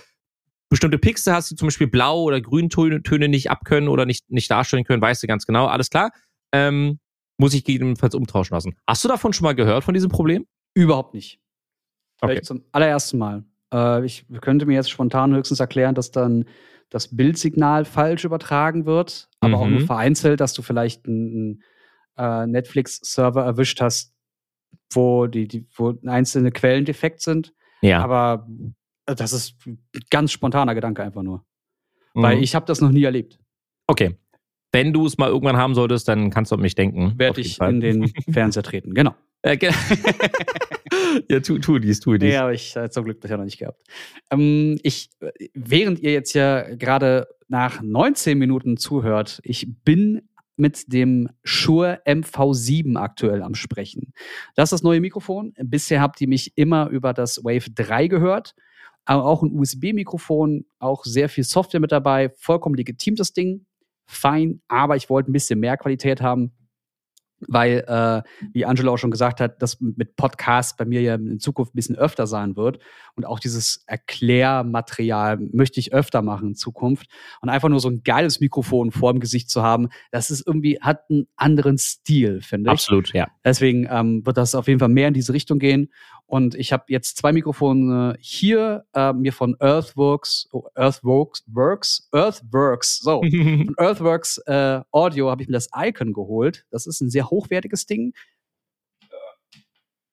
[0.69, 4.51] bestimmte Pixel hast, die zum Beispiel blau oder grüntöne Töne nicht abkönnen oder nicht, nicht
[4.51, 6.11] darstellen können, weißt du ganz genau, alles klar.
[6.53, 6.99] Ähm,
[7.39, 8.75] muss ich gegebenenfalls umtauschen lassen.
[8.85, 10.45] Hast du davon schon mal gehört, von diesem Problem?
[10.75, 11.39] Überhaupt nicht.
[12.21, 12.33] Okay.
[12.33, 13.43] Vielleicht zum allerersten Mal.
[13.73, 16.45] Äh, ich könnte mir jetzt spontan höchstens erklären, dass dann
[16.89, 19.71] das Bildsignal falsch übertragen wird, aber auch Mhm.
[19.77, 21.63] nur vereinzelt, dass du vielleicht einen
[22.17, 24.13] äh, Netflix-Server erwischt hast,
[24.91, 27.53] wo die, die, wo einzelne Quellen defekt sind.
[27.81, 28.01] Ja.
[28.03, 28.47] Aber
[29.05, 29.79] das ist ein
[30.09, 31.45] ganz spontaner Gedanke einfach nur.
[32.15, 32.21] Mhm.
[32.23, 33.39] Weil ich habe das noch nie erlebt.
[33.87, 34.17] Okay.
[34.71, 37.13] Wenn du es mal irgendwann haben solltest, dann kannst du an mich denken.
[37.17, 37.69] Werde ich Fall.
[37.73, 38.93] in den Fernseher treten.
[38.93, 39.15] Genau.
[39.41, 39.57] Äh,
[41.29, 42.29] ja, tu, tu dies, tu dies.
[42.29, 43.81] Nee, habe ich äh, zum Glück bisher noch nicht gehabt.
[44.31, 50.21] Ähm, ich, äh, während ihr jetzt ja gerade nach 19 Minuten zuhört, ich bin
[50.57, 54.13] mit dem Shure MV7 aktuell am Sprechen.
[54.55, 55.53] Das ist das neue Mikrofon.
[55.57, 58.55] Bisher habt ihr mich immer über das Wave 3 gehört.
[59.05, 62.29] Aber auch ein USB-Mikrofon, auch sehr viel Software mit dabei.
[62.37, 63.65] Vollkommen legitim das Ding.
[64.05, 66.51] Fein, aber ich wollte ein bisschen mehr Qualität haben
[67.47, 68.21] weil, äh,
[68.53, 71.77] wie Angelo auch schon gesagt hat, das mit Podcasts bei mir ja in Zukunft ein
[71.77, 72.79] bisschen öfter sein wird.
[73.15, 77.07] Und auch dieses Erklärmaterial möchte ich öfter machen in Zukunft.
[77.41, 80.79] Und einfach nur so ein geiles Mikrofon vor dem Gesicht zu haben, das ist irgendwie,
[80.81, 82.73] hat einen anderen Stil, finde ich.
[82.73, 83.27] Absolut, ja.
[83.43, 85.91] Deswegen ähm, wird das auf jeden Fall mehr in diese Richtung gehen.
[86.29, 92.99] Und ich habe jetzt zwei Mikrofone hier, äh, mir von Earthworks, oh, Earthworks, Works, Earthworks,
[92.99, 93.21] so,
[93.65, 96.67] von Earthworks äh, Audio habe ich mir das Icon geholt.
[96.69, 98.13] Das ist ein sehr hochwertiges Ding.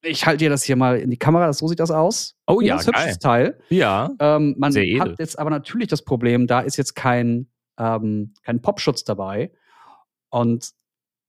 [0.01, 2.35] Ich halte dir das hier mal in die Kamera, so sieht das aus.
[2.47, 3.19] Oh ja, ganz hübsches.
[3.19, 3.59] Teil.
[3.69, 4.09] Ja.
[4.19, 5.01] Ähm, man Sehr edel.
[5.01, 9.51] hat jetzt aber natürlich das Problem, da ist jetzt kein, ähm, kein Popschutz dabei.
[10.29, 10.71] Und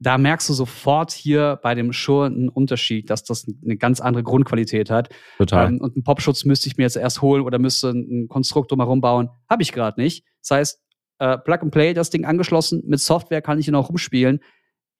[0.00, 4.22] da merkst du sofort hier bei dem Shure einen Unterschied, dass das eine ganz andere
[4.22, 5.08] Grundqualität hat.
[5.38, 5.68] Total.
[5.68, 9.00] Ähm, und einen Popschutz müsste ich mir jetzt erst holen oder müsste ein Konstrukt drumherum
[9.00, 9.30] bauen.
[9.48, 10.24] Habe ich gerade nicht.
[10.40, 10.82] Das heißt,
[11.18, 14.40] äh, Plug and Play, das Ding angeschlossen, mit Software kann ich hier noch rumspielen.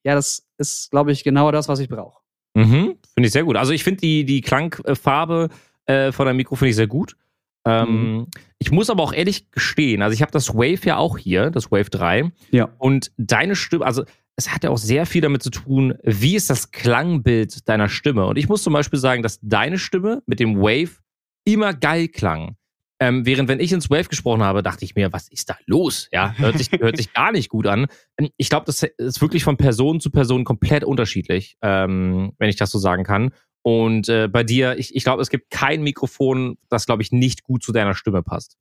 [0.05, 2.21] Ja, das ist, glaube ich, genau das, was ich brauche.
[2.55, 2.97] Mhm.
[3.15, 3.57] Finde ich sehr gut.
[3.57, 5.49] Also ich finde die, die Klangfarbe
[5.87, 7.17] äh, von deinem Mikro finde ich sehr gut.
[7.65, 8.27] Ähm, Mhm.
[8.61, 11.71] Ich muss aber auch ehrlich gestehen, also ich habe das Wave ja auch hier, das
[11.71, 12.33] Wave 3.
[12.51, 12.71] Ja.
[12.79, 14.03] Und deine Stimme, also
[14.39, 18.25] es hat ja auch sehr viel damit zu tun, wie ist das Klangbild deiner Stimme.
[18.25, 21.01] Und ich muss zum Beispiel sagen, dass deine Stimme mit dem Wave
[21.45, 22.55] immer geil klang.
[23.01, 26.09] Ähm, während wenn ich ins Wave gesprochen habe, dachte ich mir, was ist da los?
[26.13, 27.87] Ja, hört sich, hört sich gar nicht gut an.
[28.17, 32.57] Ähm, Ich glaube, das ist wirklich von Person zu Person komplett unterschiedlich, ähm, wenn ich
[32.57, 33.33] das so sagen kann.
[33.63, 37.43] Und äh, bei dir, ich, ich glaube, es gibt kein Mikrofon, das, glaube ich, nicht
[37.43, 38.57] gut zu deiner Stimme passt.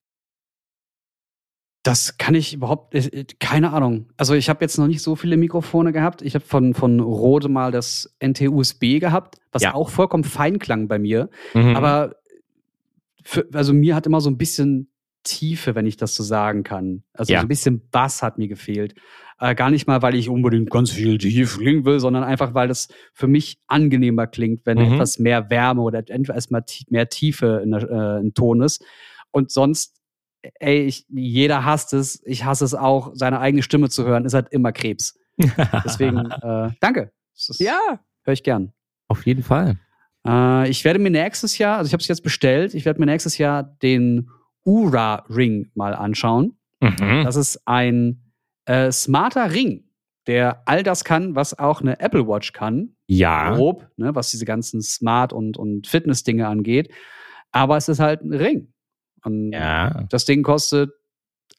[1.87, 4.07] Das kann ich überhaupt, äh, keine Ahnung.
[4.17, 6.21] Also ich habe jetzt noch nicht so viele Mikrofone gehabt.
[6.21, 9.73] Ich habe von, von Rode mal das NT-USB gehabt, was Ja.
[9.73, 11.29] auch vollkommen fein klang bei mir.
[11.53, 11.75] Mhm.
[11.75, 12.15] Aber
[13.23, 14.89] für, also mir hat immer so ein bisschen
[15.23, 17.03] Tiefe, wenn ich das so sagen kann.
[17.13, 17.39] Also Ja.
[17.39, 18.95] so ein bisschen Bass hat mir gefehlt.
[19.39, 22.67] Äh, gar nicht mal, weil ich unbedingt ganz viel tief klingen will, sondern einfach, weil
[22.69, 24.93] das für mich angenehmer klingt, wenn Mhm.
[24.93, 28.83] etwas mehr Wärme oder etwas mehr, tie- mehr Tiefe in der, äh, im Ton ist.
[29.31, 29.96] Und sonst,
[30.59, 32.21] ey, ich, jeder hasst es.
[32.25, 34.25] Ich hasse es auch, seine eigene Stimme zu hören.
[34.25, 35.17] Ist halt immer Krebs.
[35.85, 37.11] Deswegen, äh, danke.
[37.35, 38.73] Das ist- ja, Höre ich gern.
[39.07, 39.77] auf jeden Fall.
[40.27, 43.05] Äh, ich werde mir nächstes Jahr, also ich habe es jetzt bestellt, ich werde mir
[43.05, 44.29] nächstes Jahr den
[44.65, 46.57] Ura Ring mal anschauen.
[46.81, 47.23] Mhm.
[47.23, 48.33] Das ist ein
[48.65, 49.85] äh, smarter Ring,
[50.27, 52.95] der all das kann, was auch eine Apple Watch kann.
[53.07, 53.55] Ja.
[53.55, 56.91] Grob, ne, was diese ganzen Smart- und, und Fitness-Dinge angeht.
[57.53, 58.73] Aber es ist halt ein Ring.
[59.23, 60.03] Und Ja.
[60.09, 60.91] das Ding kostet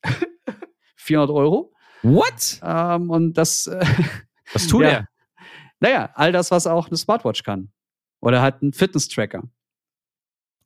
[0.96, 1.72] 400 Euro.
[2.02, 2.60] What?
[2.62, 3.84] Ähm, und das, äh,
[4.52, 4.88] Was tut Ja.
[4.88, 5.08] er?
[5.80, 7.70] naja, all das, was auch eine Smartwatch kann.
[8.20, 9.42] Oder halt ein Fitness-Tracker.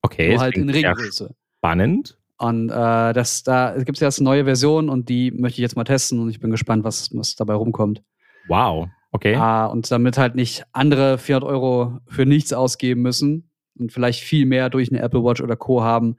[0.02, 1.34] Okay, Nur halt in Ringgröße.
[1.58, 2.18] spannend.
[2.38, 5.76] Und äh, das, da gibt es jetzt eine neue Version und die möchte ich jetzt
[5.76, 8.02] mal testen und ich bin gespannt, was, was dabei rumkommt.
[8.48, 8.88] Wow.
[9.12, 9.36] Okay.
[9.36, 14.46] Ah, und damit halt nicht andere 400 Euro für nichts ausgeben müssen und vielleicht viel
[14.46, 15.82] mehr durch eine Apple Watch oder Co.
[15.82, 16.16] haben,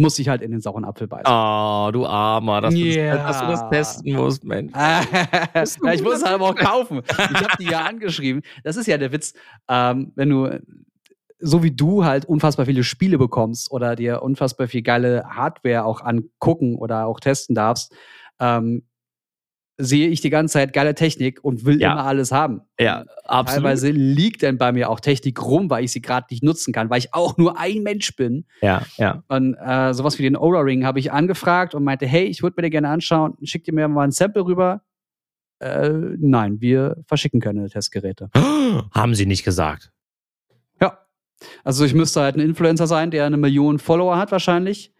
[0.00, 1.26] muss ich halt in den sauren Apfel beißen.
[1.26, 3.16] Oh, du Armer, dass, du das, Ja.
[3.16, 4.72] dass du das testen musst, Mensch.
[4.74, 5.02] ja,
[5.62, 7.02] ich muss es halt aber auch kaufen.
[7.08, 8.42] Ich habe die ja angeschrieben.
[8.64, 9.34] Das ist ja der Witz.
[9.68, 10.60] Ähm, wenn du,
[11.38, 16.02] so wie du halt unfassbar viele Spiele bekommst oder dir unfassbar viel geile Hardware auch
[16.02, 17.94] angucken oder auch testen darfst,
[18.40, 18.82] ähm,
[19.80, 21.92] sehe ich die ganze Zeit geile Technik und will Ja.
[21.92, 22.60] immer alles haben.
[22.78, 23.64] Ja, absolut.
[23.64, 26.90] Teilweise liegt dann bei mir auch Technik rum, weil ich sie gerade nicht nutzen kann,
[26.90, 28.44] weil ich auch nur ein Mensch bin.
[28.62, 29.22] Ja, ja.
[29.28, 32.54] Und äh, sowas wie den Aura Ring habe ich angefragt und meinte, hey, ich würde
[32.58, 33.34] mir den gerne anschauen.
[33.42, 34.82] Schick dir mir mal ein Sample rüber.
[35.58, 38.30] Äh, nein, wir verschicken keine Testgeräte.
[38.94, 39.92] Haben sie nicht gesagt.
[40.80, 40.98] Ja.
[41.64, 44.92] Also ich müsste halt ein Influencer sein, der eine Million Follower hat wahrscheinlich.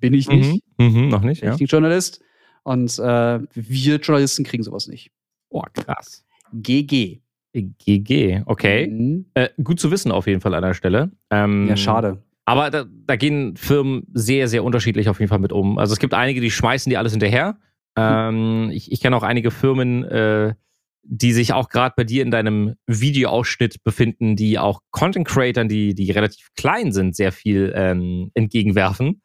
[0.00, 0.60] Bin ich nicht.
[0.78, 0.86] Mhm.
[0.86, 1.54] Mhm, noch nicht, Bin ja.
[1.54, 2.20] ich nicht Journalist.
[2.68, 5.10] Und äh, wir Journalisten kriegen sowas nicht.
[5.48, 6.26] Oh, krass.
[6.52, 7.20] GG.
[7.54, 8.88] GG, okay.
[8.88, 9.24] Mhm.
[9.32, 11.10] Äh, gut zu wissen auf jeden Fall an der Stelle.
[11.30, 12.22] Ähm, Ja, schade.
[12.44, 15.78] Aber da, da gehen Firmen sehr, sehr unterschiedlich auf jeden Fall mit um.
[15.78, 17.56] Also es gibt einige, die schmeißen die alles hinterher.
[17.96, 20.54] Ähm, ich ich kenne auch einige Firmen, äh,
[21.02, 25.94] die sich auch gerade bei dir in deinem Videoausschnitt befinden, die auch Content Creatern, die,
[25.94, 29.22] die relativ klein sind, sehr viel ähm, entgegenwerfen.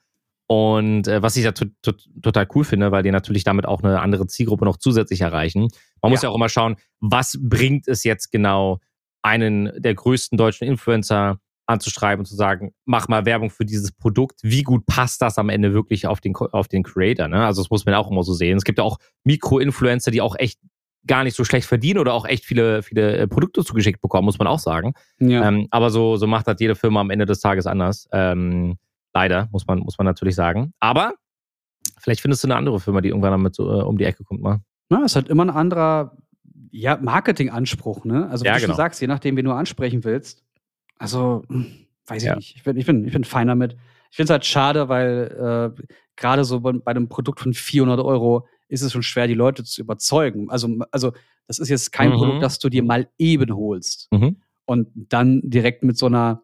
[0.53, 3.81] Und äh, was ich da to to total cool finde, weil die natürlich damit auch
[3.81, 5.69] eine andere Zielgruppe noch zusätzlich erreichen.
[6.01, 6.27] Man muss Ja.
[6.27, 8.79] ja auch immer schauen, was bringt es jetzt genau,
[9.23, 14.41] einen der größten deutschen Influencer anzuschreiben und zu sagen, mach mal Werbung für dieses Produkt.
[14.43, 17.29] Wie gut passt das am Ende wirklich auf den, auf den Creator?
[17.29, 17.45] Ne?
[17.45, 18.57] Also das muss man auch immer so sehen.
[18.57, 20.59] Es gibt ja auch Mikro-Influencer, die auch echt
[21.07, 24.39] gar nicht so schlecht verdienen oder auch echt viele, viele äh, Produkte zugeschickt bekommen, muss
[24.39, 24.93] man auch sagen.
[25.19, 25.47] Ja.
[25.47, 28.07] Ähm, aber so, so macht das jede Firma am Ende des Tages anders.
[28.11, 28.77] Ähm,
[29.13, 30.73] leider, muss man, muss man natürlich sagen.
[30.79, 31.13] Aber
[31.99, 34.41] vielleicht findest du eine andere Firma, die irgendwann damit so, äh, um die Ecke kommt
[34.41, 34.59] mal.
[34.89, 36.17] Na, es hat immer ein anderer
[36.71, 38.27] ja, Marketinganspruch, ne?
[38.29, 38.73] Also, wie Ja, du genau.
[38.75, 40.43] sagst, je nachdem, wen du ansprechen willst.
[40.97, 41.67] Also, hm,
[42.07, 42.35] weiß ich Ja.
[42.35, 42.55] nicht.
[42.55, 43.75] Ich bin, ich bin, ich bin fein damit.
[44.09, 45.83] Ich finde es halt schade, weil äh,
[46.15, 49.63] gerade so bei, bei einem Produkt von 400 Euro ist es schon schwer, die Leute
[49.63, 50.49] zu überzeugen.
[50.49, 51.11] Also, also
[51.47, 52.15] das ist jetzt kein Mhm.
[52.15, 54.07] Produkt, das du dir mal eben holst.
[54.11, 54.37] Mhm.
[54.65, 56.41] Und dann direkt mit so einer,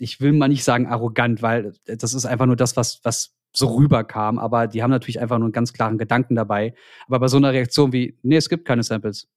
[0.00, 3.76] ich will mal nicht sagen arrogant, weil das ist einfach nur das, was, was so
[3.76, 4.38] rüberkam.
[4.38, 6.74] Aber die haben natürlich einfach nur einen ganz klaren Gedanken dabei.
[7.06, 9.28] Aber bei so einer Reaktion wie, nee, es gibt keine Samples.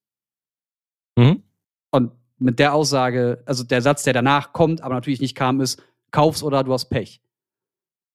[1.16, 1.42] Mhm.
[1.90, 5.82] Und mit der Aussage, also der Satz, der danach kommt, aber natürlich nicht kam, ist,
[6.10, 7.20] kauf's oder du hast Pech.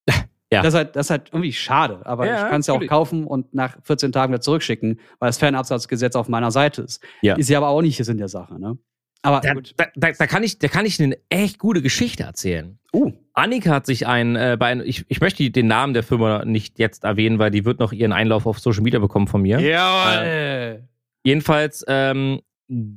[0.52, 0.62] Ja.
[0.62, 2.84] Das ist halt, das ist halt irgendwie schade, aber Ja, ich kann es ja auch
[2.88, 7.00] kaufen und nach 14 Tagen wieder zurückschicken, weil das Fernabsatzgesetz auf meiner Seite ist.
[7.22, 7.36] Ja.
[7.36, 8.76] Ist ja aber auch nicht Sinn der Sache, ne?
[9.22, 9.74] Aber Da, gut.
[9.76, 12.78] da, da, da, kann ich, da kann ich eine echt gute Geschichte erzählen.
[12.92, 16.44] Uh, Annika hat sich ein, äh, bei ein, ich, ich möchte den Namen der Firma
[16.44, 19.60] nicht jetzt erwähnen, weil die wird noch ihren Einlauf auf Social Media bekommen von mir.
[19.60, 20.88] Jawohl.
[21.22, 22.40] Jedenfalls ähm,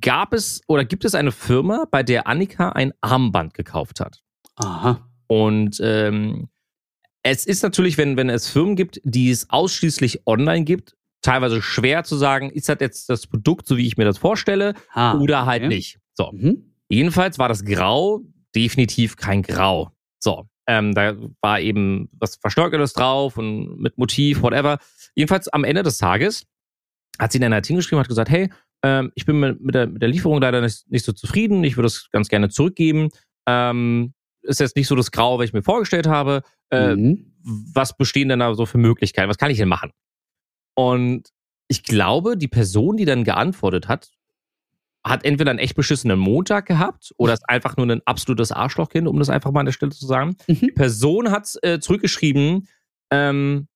[0.01, 4.21] gab es oder gibt es eine Firma, bei der Annika ein Armband gekauft hat.
[4.55, 5.07] Aha.
[5.27, 6.47] Und ähm,
[7.23, 12.03] es ist natürlich, wenn, wenn es Firmen gibt, die es ausschließlich online gibt, teilweise schwer
[12.03, 15.45] zu sagen, ist das jetzt das Produkt, so wie ich mir das vorstelle, Ah, oder
[15.45, 15.75] halt okay.
[15.75, 15.99] nicht.
[16.15, 16.31] So.
[16.31, 16.73] Mhm.
[16.89, 18.21] Jedenfalls war das Grau
[18.55, 19.91] definitiv kein Grau.
[20.19, 24.77] So, ähm, da war eben was Verstärkertes drauf und mit Motiv, whatever.
[25.15, 26.45] Jedenfalls am Ende des Tages
[27.19, 28.49] hat sie dann halt hingeschrieben und hat gesagt, hey,
[28.83, 31.77] ähm, ich bin mit, mit, der, mit der Lieferung leider nicht, nicht so zufrieden, ich
[31.77, 33.09] würde es ganz gerne zurückgeben.
[33.47, 36.41] Ähm, ist jetzt nicht so das Grau, was ich mir vorgestellt habe.
[36.69, 37.33] Äh, Mhm.
[37.73, 39.29] was bestehen denn da so für Möglichkeiten?
[39.29, 39.91] Was kann ich denn machen?
[40.75, 41.29] Und
[41.67, 44.11] ich glaube, die Person, die dann geantwortet hat,
[45.05, 49.19] hat entweder einen echt beschissenen Montag gehabt oder ist einfach nur ein absolutes Arschlochkind, um
[49.19, 50.35] das einfach mal an der Stelle zu sagen.
[50.47, 50.55] Mhm.
[50.61, 52.67] Die Person hat äh, zurückgeschrieben,
[53.11, 53.67] ähm,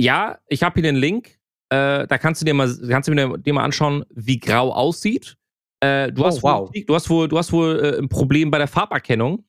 [0.00, 1.38] ja, ich habe hier den Link,
[1.70, 5.36] äh, da kannst du dir mal, kannst du dir, dir mal anschauen, wie grau aussieht.
[5.80, 6.68] Äh, du, Oh, hast wow.
[6.72, 9.44] wohl, du hast wohl, du hast wohl äh, ein Problem bei der Farberkennung.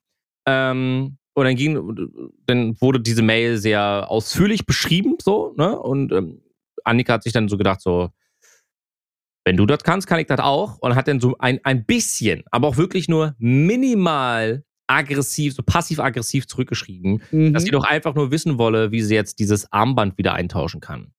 [0.47, 5.79] Ähm, und dann ging, dann wurde diese Mail sehr ausführlich beschrieben, so, ne?
[5.79, 6.41] Und ähm,
[6.83, 8.09] Annika hat sich dann so gedacht, so,
[9.45, 10.77] wenn du das kannst, kann ich das auch.
[10.79, 16.47] Und hat dann so ein, ein bisschen, aber auch wirklich nur minimal aggressiv, so passiv-aggressiv
[16.47, 17.53] zurückgeschrieben, Mhm.
[17.53, 21.13] dass sie doch einfach nur wissen wolle, wie sie jetzt dieses Armband wieder eintauschen kann.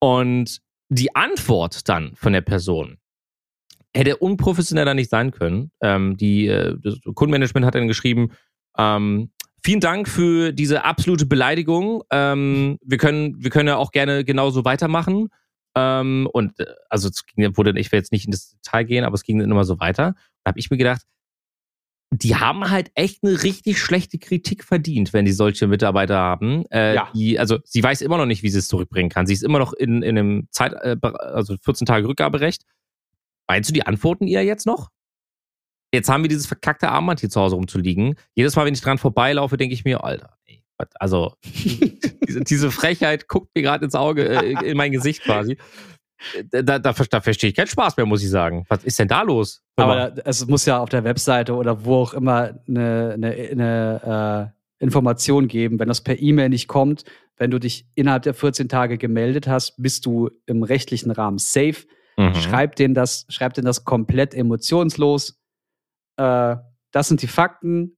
[0.00, 2.98] Und die Antwort dann von der Person
[3.94, 5.70] hätte unprofessioneller nicht sein können.
[5.82, 8.30] Ähm, die, äh, das Kundenmanagement hat dann geschrieben,
[8.78, 9.30] ähm,
[9.62, 12.02] vielen Dank für diese absolute Beleidigung.
[12.10, 15.28] Ähm, wir können, wir können ja auch gerne genauso weitermachen.
[15.76, 19.04] Ähm, und äh, also es ging, wurde, ich will jetzt nicht in das Detail gehen,
[19.04, 20.14] aber es ging dann immer so weiter.
[20.42, 21.02] Da habe ich mir gedacht,
[22.10, 26.64] die haben halt echt eine richtig schlechte Kritik verdient, wenn die solche Mitarbeiter haben.
[26.70, 27.10] Äh, Ja.
[27.14, 29.26] die, also sie weiß immer noch nicht, wie sie es zurückbringen kann.
[29.26, 32.62] Sie ist immer noch in, in einem Zeit, äh, also 14 Tage Rückgaberecht.
[33.48, 34.90] Meinst du, die antworten ihr jetzt noch?
[35.92, 38.14] Jetzt haben wir dieses verkackte Armband hier zu Hause rumzuliegen.
[38.34, 40.62] Jedes Mal, wenn ich dran vorbeilaufe, denke ich mir, Alter, ey,
[40.94, 41.34] also
[42.26, 45.56] diese, diese Frechheit guckt mir gerade ins Auge, äh, in mein Gesicht quasi.
[46.50, 48.64] Da, da, da, da verstehe ich keinen Spaß mehr, muss ich sagen.
[48.68, 49.62] Was ist denn da los?
[49.76, 54.84] Aber es muss ja auf der Webseite oder wo auch immer eine, eine, eine äh,
[54.84, 55.78] Information geben.
[55.78, 57.04] Wenn das per E-Mail nicht kommt,
[57.36, 61.86] wenn du dich innerhalb der 14 Tage gemeldet hast, bist du im rechtlichen Rahmen safe.
[62.16, 62.34] Mhm.
[62.34, 65.38] Schreib denen das, schreib denen das komplett emotionslos.
[66.16, 66.56] Äh,
[66.92, 67.96] das sind die Fakten.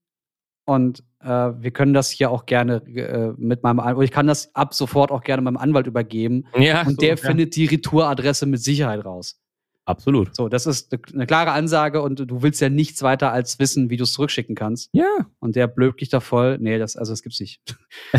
[0.68, 4.54] Und äh, wir können das hier auch gerne äh, mit meinem Anwalt, ich kann das
[4.54, 6.44] ab sofort auch gerne meinem Anwalt übergeben.
[6.58, 7.16] ja, Und so, der ja.
[7.16, 9.40] findet die Retouradresse mit Sicherheit raus.
[9.86, 10.36] Absolut.
[10.36, 13.96] So, das ist eine- klare Ansage und du willst ja nichts weiter als wissen, wie
[13.96, 14.90] du es zurückschicken kannst.
[14.92, 15.08] Ja.
[15.38, 16.58] Und der blökt dich da voll.
[16.60, 17.62] Nee, das, also das gibt's nicht.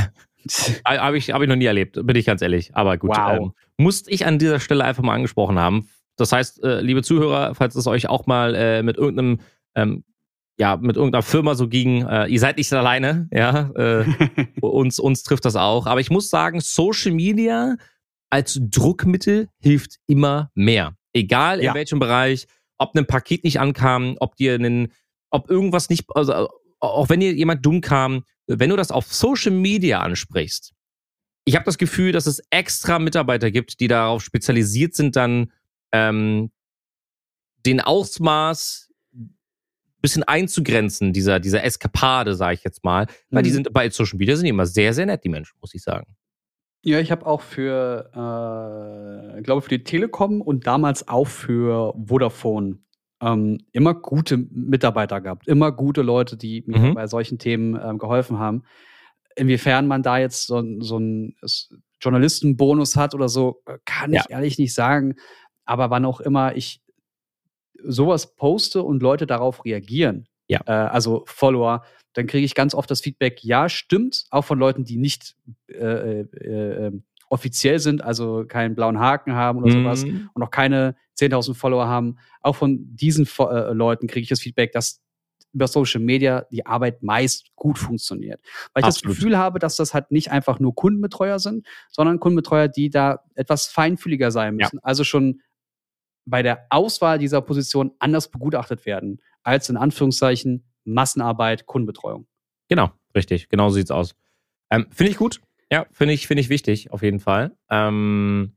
[0.85, 2.71] Habe ich, hab ich noch nie erlebt, bin ich ganz ehrlich.
[2.73, 3.37] Aber gut, Wow.
[3.39, 5.89] ähm, musste ich an dieser Stelle einfach mal angesprochen haben.
[6.15, 9.39] Das heißt, äh, liebe Zuhörer, falls es euch auch mal äh, mit irgendeinem,
[9.75, 10.03] ähm,
[10.59, 14.05] ja, mit irgendeiner Firma so ging, äh, ihr seid nicht alleine, ja, äh,
[14.61, 15.85] uns, uns trifft das auch.
[15.85, 17.77] Aber ich muss sagen, Social Media
[18.29, 20.95] als Druckmittel hilft immer mehr.
[21.13, 21.73] Egal in Ja.
[21.73, 22.45] welchem Bereich,
[22.77, 24.91] ob ein Paket nicht ankam, ob dir einen,
[25.31, 29.51] ob irgendwas nicht, also auch wenn dir jemand dumm kam, wenn du das auf Social
[29.51, 30.73] Media ansprichst,
[31.45, 35.51] ich habe das Gefühl, dass es extra Mitarbeiter gibt, die darauf spezialisiert sind, dann
[35.93, 36.51] ähm,
[37.65, 38.88] den Ausmaß
[40.01, 43.07] bisschen einzugrenzen, dieser, dieser Eskapade, sage ich jetzt mal.
[43.29, 43.53] Weil die Mhm.
[43.55, 46.15] sind bei Social Media sind die immer sehr, sehr nett, die Menschen, muss ich sagen.
[46.81, 48.09] Ja, ich habe auch für,
[49.37, 52.79] äh, glaube für die Telekom und damals auch für Vodafone
[53.21, 56.93] ähm, immer gute Mitarbeiter gehabt, immer gute Leute, die mir Mhm.
[56.93, 58.63] bei solchen Themen ähm, geholfen haben.
[59.35, 61.35] Inwiefern man da jetzt so, so einen
[62.01, 64.21] Journalistenbonus hat oder so, äh, kann Ja.
[64.25, 65.15] ich ehrlich nicht sagen.
[65.65, 66.81] Aber wann auch immer ich
[67.83, 70.61] sowas poste und Leute darauf reagieren, Ja.
[70.65, 74.83] äh, also Follower, dann kriege ich ganz oft das Feedback, ja, stimmt, auch von Leuten,
[74.83, 75.35] die nicht
[75.69, 76.21] äh, äh,
[76.87, 76.91] äh,
[77.29, 80.29] offiziell sind, also keinen blauen Haken haben oder sowas Mhm.
[80.33, 82.17] und auch keine 10.000 Follower haben.
[82.41, 84.99] Auch von diesen äh, Leuten kriege ich das Feedback, dass
[85.53, 88.39] über Social Media die Arbeit meist gut funktioniert.
[88.73, 89.11] Weil ich Absolut.
[89.11, 93.23] das Gefühl habe, dass das halt nicht einfach nur Kundenbetreuer sind, sondern Kundenbetreuer, die da
[93.35, 94.65] etwas feinfühliger sein Ja.
[94.65, 94.79] müssen.
[94.83, 95.41] Also schon
[96.29, 102.27] bei der Auswahl dieser Position anders begutachtet werden, als in Anführungszeichen Massenarbeit, Kundenbetreuung.
[102.67, 103.49] Genau, richtig.
[103.49, 104.15] Genau so sieht's aus.
[104.71, 105.41] Ähm, finde ich gut.
[105.71, 107.55] Ja, finde ich, finde ich wichtig, auf jeden Fall.
[107.69, 108.55] Ähm,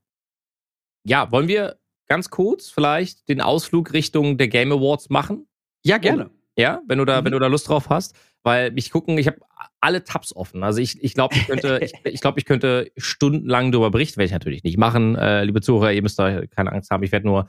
[1.05, 5.47] ja, wollen wir ganz kurz vielleicht den Ausflug Richtung der Game Awards machen?
[5.85, 6.31] Ja, gerne.
[6.57, 7.25] Ja, wenn du da, Mhm.
[7.27, 8.15] wenn du da Lust drauf hast.
[8.45, 9.39] Weil mich gucken, ich habe
[9.81, 10.65] alle Tabs offen.
[10.65, 14.27] Also ich, ich glaube, ich könnte, ich, ich glaube, ich könnte stundenlang darüber berichten, werde
[14.27, 15.15] ich natürlich nicht machen.
[15.15, 17.05] Äh, liebe Zuhörer, ihr müsst da keine Angst haben.
[17.05, 17.47] Ich werde nur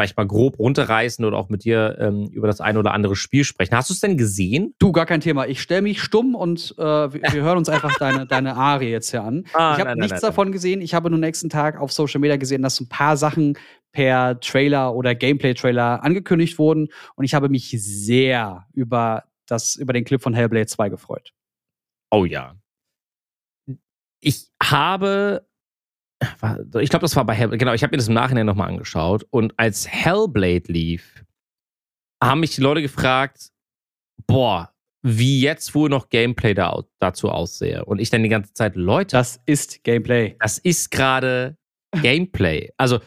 [0.00, 3.44] vielleicht mal grob runterreißen oder auch mit dir ähm, über das ein oder andere Spiel
[3.44, 3.76] sprechen.
[3.76, 4.74] Hast du es denn gesehen?
[4.78, 5.46] Du, gar kein Thema.
[5.46, 9.10] Ich stelle mich stumm und äh, wir, wir hören uns einfach deine, deine Arie jetzt
[9.10, 9.44] hier an.
[9.52, 10.80] Ah, ich habe nein, nein, nichts nein, davon gesehen.
[10.80, 13.58] Ich habe nur nächsten Tag auf Social Media gesehen, dass ein paar Sachen
[13.92, 16.88] per Trailer oder Gameplay-Trailer angekündigt wurden.
[17.16, 21.32] Und ich habe mich sehr über, das, über den Clip von Hellblade 2 gefreut.
[22.10, 22.54] Oh ja.
[24.20, 25.46] Ich habe,
[26.80, 29.26] ich glaube, das war bei Hellblade, genau, ich habe mir das im Nachhinein nochmal angeschaut
[29.30, 31.24] und als Hellblade lief,
[32.22, 33.50] haben mich die Leute gefragt,
[34.26, 37.84] boah, wie jetzt wohl noch Gameplay da, dazu aussehe.
[37.86, 40.36] Und ich dann die ganze Zeit, Leute, Das ist Gameplay.
[40.38, 41.56] das ist gerade
[42.02, 42.70] Gameplay.
[42.76, 43.00] Also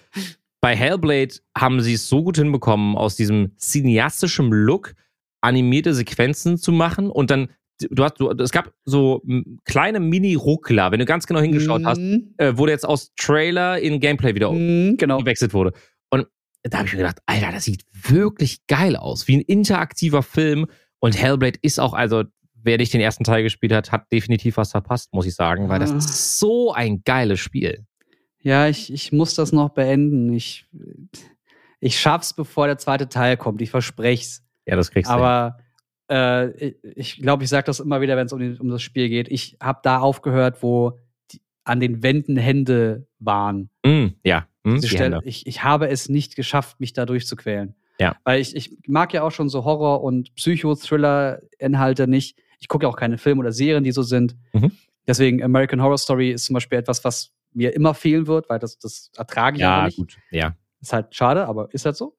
[0.60, 4.96] bei Hellblade haben sie es so gut hinbekommen, aus diesem cineastischen Look
[5.42, 7.50] animierte Sequenzen zu machen und dann
[7.80, 12.00] du hast du, es gab so m, kleine Mini-Ruckler, wenn du ganz genau hingeschaut hast,
[12.00, 12.34] Mhm.
[12.38, 15.20] äh, wurde jetzt aus Trailer in Gameplay wieder Mhm, genau.
[15.20, 15.74] gewechselt wurde.
[16.10, 16.28] Und
[16.64, 20.68] da habe ich mir gedacht, Alter, das sieht wirklich geil aus, wie ein interaktiver Film.
[21.00, 22.24] Und Hellblade ist auch, also
[22.66, 25.80] wer nicht den ersten Teil gespielt hat, hat definitiv was verpasst, muss ich sagen, weil
[25.80, 25.98] das Ah.
[25.98, 27.86] ist so ein geiles Spiel.
[28.40, 30.32] Ja, ich, ich muss das noch beenden.
[30.32, 30.66] Ich,
[31.80, 33.62] ich schaff's, bevor der zweite Teil kommt.
[33.62, 34.44] Ich versprech's.
[34.66, 35.14] Ja, das kriegst du.
[35.16, 35.58] Aber
[36.14, 39.30] äh, ich glaube, ich sage das immer wieder, wenn es um, um das Spiel geht.
[39.30, 41.00] Ich habe da aufgehört, wo
[41.32, 43.70] die, an den Wänden Hände waren.
[43.86, 47.76] Mm, ja, mm, Stelle, ich, ich habe es nicht geschafft, mich da durchzuquälen.
[48.00, 48.16] Ja.
[48.24, 52.38] Weil ich, ich mag ja auch schon so Horror- und Psycho-Thriller-Inhalte nicht.
[52.60, 54.36] Ich gucke ja auch keine Filme oder Serien, die so sind.
[54.54, 54.72] Mhm.
[55.08, 58.80] Deswegen American Horror Story ist zum Beispiel etwas, was mir immer fehlen wird, weil das,
[58.80, 59.98] das ertrage ich Ja, nicht.
[59.98, 60.18] gut.
[60.32, 60.56] Ja.
[60.82, 62.16] Ist halt schade, aber ist halt so.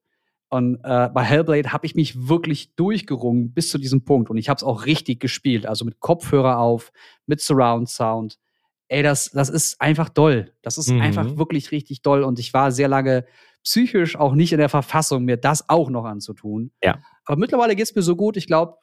[0.54, 4.30] Und äh, bei Hellblade habe ich mich wirklich durchgerungen bis zu diesem Punkt.
[4.30, 5.66] Und ich habe es auch richtig gespielt.
[5.66, 6.92] Also mit Kopfhörer auf,
[7.26, 8.38] mit Surround Sound.
[8.86, 10.52] Ey, das, das ist einfach doll.
[10.62, 11.00] Das ist Mhm.
[11.00, 12.22] einfach wirklich richtig doll.
[12.22, 13.24] Und ich war sehr lange
[13.64, 16.70] psychisch auch nicht in der Verfassung, mir das auch noch anzutun.
[16.84, 17.02] Ja.
[17.24, 18.36] Aber mittlerweile geht es mir so gut.
[18.36, 18.76] Ich glaube,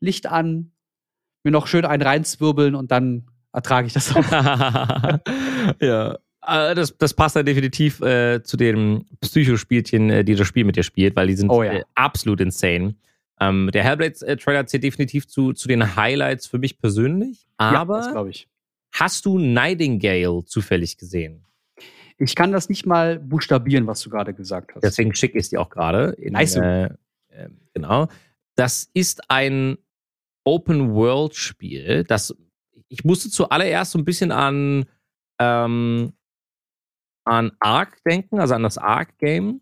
[0.00, 0.72] Licht an,
[1.42, 4.22] mir noch schön einen reinzwirbeln und dann ertrage ich das auch.
[5.80, 6.18] ja.
[6.48, 10.76] Äh, Das, das passt ja definitiv äh, zu den Psychospielchen, äh, die das Spiel mit
[10.76, 11.72] dir spielt, weil die sind Oh ja.
[11.74, 12.94] äh, absolut insane.
[13.40, 17.46] Ähm, der Hellblade-Trailer zählt definitiv zu, zu den Highlights für mich persönlich.
[17.56, 18.48] Aber ich.
[18.92, 21.44] hast du Nightingale zufällig gesehen?
[22.20, 24.82] Ich kann das nicht mal buchstabieren, was du gerade gesagt hast.
[24.82, 26.16] Deswegen schicke ich es dir auch gerade.
[26.18, 26.56] Nice.
[26.56, 26.90] Äh, äh,
[27.74, 28.08] genau.
[28.56, 29.78] Das ist ein
[30.42, 32.34] Open-World-Spiel, das
[32.88, 34.86] ich musste zuallererst so ein bisschen an,
[35.38, 36.12] ähm,
[37.28, 39.60] an Ark denken, also an das Ark-Game.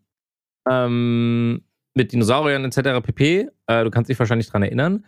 [0.68, 3.04] Ähm, mit Dinosauriern etc.
[3.04, 3.48] pp.
[3.66, 5.04] Äh, du kannst dich wahrscheinlich dran erinnern.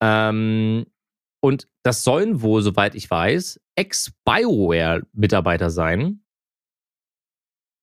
[0.01, 0.85] Ähm,
[1.41, 6.21] und das sollen wohl, soweit ich weiß, Ex-BioWare-Mitarbeiter sein,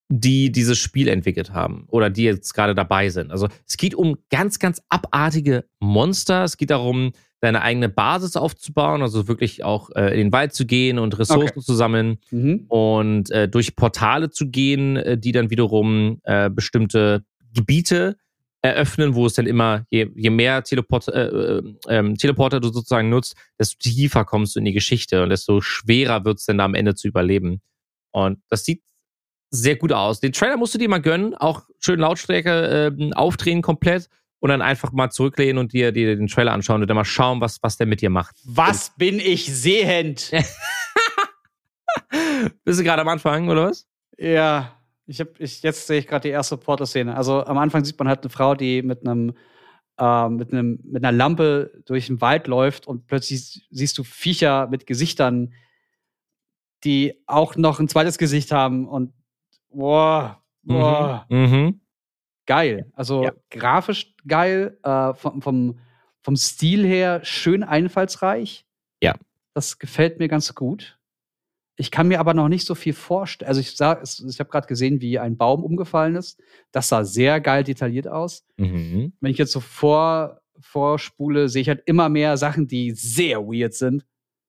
[0.09, 3.33] die dieses Spiel entwickelt haben oder die jetzt gerade dabei sind.
[3.33, 6.45] Also es geht um ganz, ganz abartige Monster.
[6.45, 10.65] Es geht darum, deine eigene Basis aufzubauen, also wirklich auch äh, in den Wald zu
[10.65, 11.61] gehen und Ressourcen Okay.
[11.61, 12.65] zu sammeln Mhm.
[12.69, 18.17] und äh, durch Portale zu gehen, äh, die dann wiederum äh, bestimmte Gebiete
[18.63, 23.11] eröffnen, wo es dann immer, je, je mehr Teleport, äh, äh, ähm, Teleporter du sozusagen
[23.11, 26.65] nutzt, desto tiefer kommst du in die Geschichte und desto schwerer wird es dann da
[26.65, 27.61] am Ende zu überleben.
[28.13, 28.83] Und das sieht
[29.63, 30.21] sehr gut aus.
[30.21, 34.09] Den Trailer musst du dir mal gönnen, auch schön Lautstärke äh, aufdrehen komplett
[34.41, 37.41] und dann einfach mal zurücklehnen und dir, dir den Trailer anschauen und dann mal schauen,
[37.41, 38.37] was, was der mit dir macht.
[38.45, 40.31] Was bin ich sehend?
[42.65, 43.87] Bist du gerade am Anfang, oder was?
[44.19, 44.77] Ja,
[45.07, 47.17] ich hab, ich, jetzt sehe ich gerade die erste Porter-Szene.
[47.17, 49.35] Also am Anfang sieht man halt eine Frau, die mit einem
[49.99, 54.67] äh, mit, einem, mit einer Lampe durch den Wald läuft und plötzlich siehst du Viecher
[54.69, 55.55] mit Gesichtern,
[56.85, 59.13] die auch noch ein zweites Gesicht haben und
[59.77, 61.81] boah, boah, Mhm.
[62.47, 62.91] geil.
[62.95, 63.33] Also Ja.
[63.51, 65.79] grafisch geil, äh, vom, vom,
[66.23, 68.65] vom Stil her schön einfallsreich.
[69.03, 69.15] Ja.
[69.55, 70.99] Das gefällt mir ganz gut.
[71.79, 73.49] Ich kann mir aber noch nicht so viel vorstellen.
[73.49, 76.41] Also ich sah, ich habe gerade gesehen, wie ein Baum umgefallen ist.
[76.73, 78.47] Das sah sehr geil detailliert aus.
[78.57, 79.13] Mhm.
[79.21, 83.75] Wenn ich jetzt so vor, vorspule, sehe ich halt immer mehr Sachen, die sehr weird
[83.75, 84.07] sind.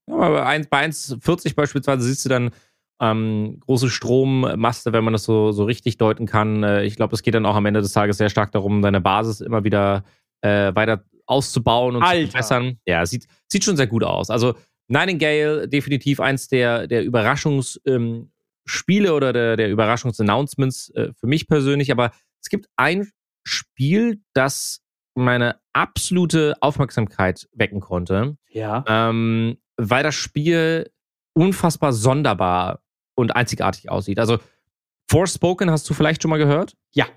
[0.07, 2.51] Ja, aber bei 1 bei 1,40 beispielsweise siehst du dann
[2.99, 6.63] ähm, große Strommaste, wenn man das so, so richtig deuten kann.
[6.63, 9.01] Äh, ich glaube, es geht dann auch am Ende des Tages sehr stark darum, deine
[9.01, 10.03] Basis immer wieder
[10.41, 12.25] äh, weiter auszubauen und Alter.
[12.25, 12.79] zu verbessern.
[12.85, 14.29] Ja, sieht, sieht schon sehr gut aus.
[14.29, 14.55] Also
[14.87, 18.29] Nightingale, definitiv eins der, der Überraschungsspiele
[19.09, 21.91] ähm, oder der, der Überraschungsannouncements äh, für mich persönlich.
[21.91, 23.09] Aber es gibt ein
[23.43, 24.81] Spiel, das
[25.15, 28.83] meine absolute Aufmerksamkeit wecken konnte Ja.
[28.87, 30.89] ähm, weil das Spiel
[31.33, 32.81] unfassbar sonderbar
[33.17, 34.19] und einzigartig aussieht.
[34.19, 34.37] Also
[35.09, 36.75] Forspoken hast du vielleicht schon mal gehört?
[36.93, 37.07] Ja.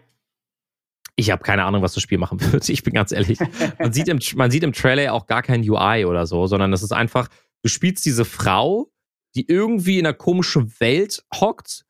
[1.17, 2.69] Ich habe keine Ahnung, was das Spiel machen wird.
[2.69, 3.39] Ich bin ganz ehrlich.
[3.79, 6.83] Man sieht im, man sieht im Trailer auch gar kein UI oder so, sondern das
[6.83, 7.29] ist einfach,
[7.63, 8.91] du spielst diese Frau,
[9.35, 11.85] die irgendwie in einer komischen Welt hockt,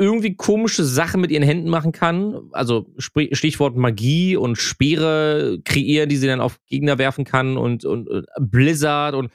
[0.00, 2.48] irgendwie komische Sachen mit ihren Händen machen kann.
[2.52, 8.08] Also Stichwort Magie und Speere kreieren, die sie dann auf Gegner werfen kann und, und,
[8.08, 9.30] und Blizzard und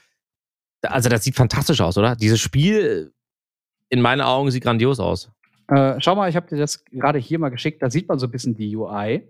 [0.82, 2.14] also das sieht fantastisch aus, oder?
[2.14, 3.14] Dieses Spiel
[3.88, 5.30] in meinen Augen sieht grandios aus.
[5.68, 7.82] Äh, schau mal, ich habe dir das gerade hier mal geschickt.
[7.82, 9.26] Da sieht man so ein bisschen die UI.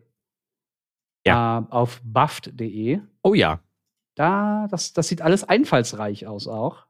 [1.26, 1.60] Ja.
[1.60, 3.00] Äh, auf buffed.de.
[3.22, 3.60] Oh ja.
[4.16, 6.86] Da, das, das sieht alles einfallsreich aus auch.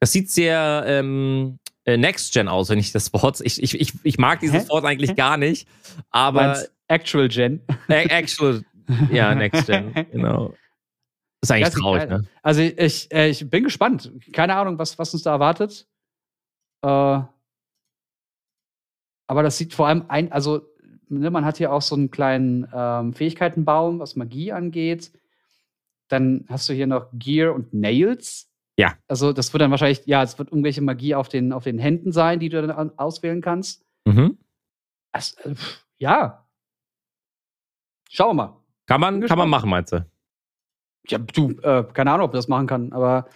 [0.00, 3.40] Das sieht sehr ähm, äh, Next-Gen aus, wenn ich das Wort.
[3.40, 4.68] Ich, ich, ich, ich mag dieses Hä?
[4.70, 5.68] Wort eigentlich gar nicht.
[6.10, 7.60] Aber Meinst Actual Gen.
[7.88, 8.64] äh, actual,
[9.10, 10.54] ja, Next-Gen, genau.
[11.42, 12.26] Ist eigentlich sieht traurig, ne?
[12.42, 14.12] Also ich, äh, ich bin gespannt.
[14.32, 15.86] Keine Ahnung, was, was uns da erwartet.
[16.82, 17.22] Äh,
[19.26, 20.62] aber das sieht vor allem ein, also
[21.08, 25.12] ne, man hat hier auch so einen kleinen ähm, Fähigkeitenbaum, was Magie angeht.
[26.08, 28.50] Dann hast du hier noch Gear und Nails.
[28.76, 28.96] Ja.
[29.06, 32.12] Also das wird dann wahrscheinlich, ja, es wird irgendwelche Magie auf den, auf den Händen
[32.12, 33.84] sein, die du dann an- auswählen kannst.
[34.06, 34.38] Mhm.
[35.12, 35.54] Das, äh,
[35.98, 36.46] ja.
[38.08, 38.56] Schauen wir mal.
[38.86, 40.04] Kann man, kann man machen, meinst du?
[41.06, 43.28] Ja, du, äh, keine Ahnung, ob das machen kann, aber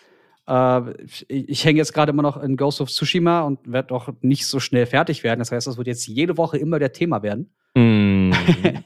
[0.49, 4.13] äh, ich, ich hänge jetzt gerade immer noch in Ghost of Tsushima und werde doch
[4.21, 5.41] nicht so schnell fertig werden.
[5.41, 7.55] Das heißt, das wird jetzt jede Woche immer der Thema werden.
[7.75, 8.33] Mm,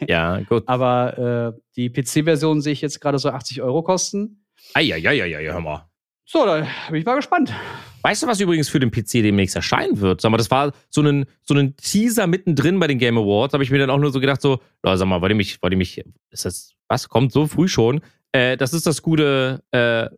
[0.08, 0.64] ja, gut.
[0.66, 4.44] Aber äh, die PC-Version sehe ich jetzt gerade so 80 Euro kosten.
[4.74, 5.88] Eieieiei, hör mal.
[6.30, 7.54] So, da bin ich mal gespannt.
[8.02, 10.20] Weißt du, was übrigens für den PC demnächst erscheinen wird?
[10.20, 13.54] Sag mal, das war so ein, so ein Teaser mittendrin bei den Game Awards.
[13.54, 15.62] Habe ich mir dann auch nur so gedacht, so, oh, sag mal, wollt ihr mich,
[15.62, 18.02] wollt ihr mich, ist das, was, kommt so früh schon?
[18.32, 20.14] Äh, das ist das gute äh,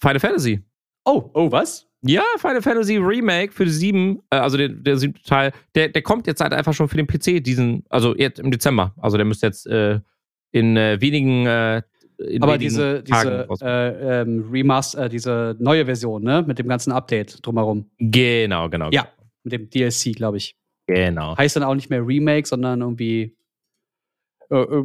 [0.00, 0.60] Final Fantasy.
[1.04, 1.86] Oh, oh, was?
[2.02, 6.02] Ja, Final Fantasy Remake für die 7, äh, also der, der siebte Teil, der, der
[6.02, 8.94] kommt jetzt halt einfach schon für den PC diesen, also jetzt im Dezember.
[8.98, 10.00] Also der müsste jetzt äh,
[10.52, 11.82] in äh, wenigen, äh,
[12.18, 16.44] in Aber diese, Tagen diese äh, ähm, Remaster, äh, diese neue Version, ne?
[16.46, 17.90] Mit dem ganzen Update drumherum.
[17.98, 18.90] Genau, genau.
[18.90, 19.08] Ja.
[19.42, 20.56] Mit dem DLC, glaube ich.
[20.86, 21.36] Genau.
[21.36, 23.36] Heißt dann auch nicht mehr Remake, sondern irgendwie
[24.50, 24.84] äh, äh,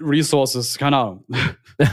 [0.00, 1.24] Resources, keine Ahnung.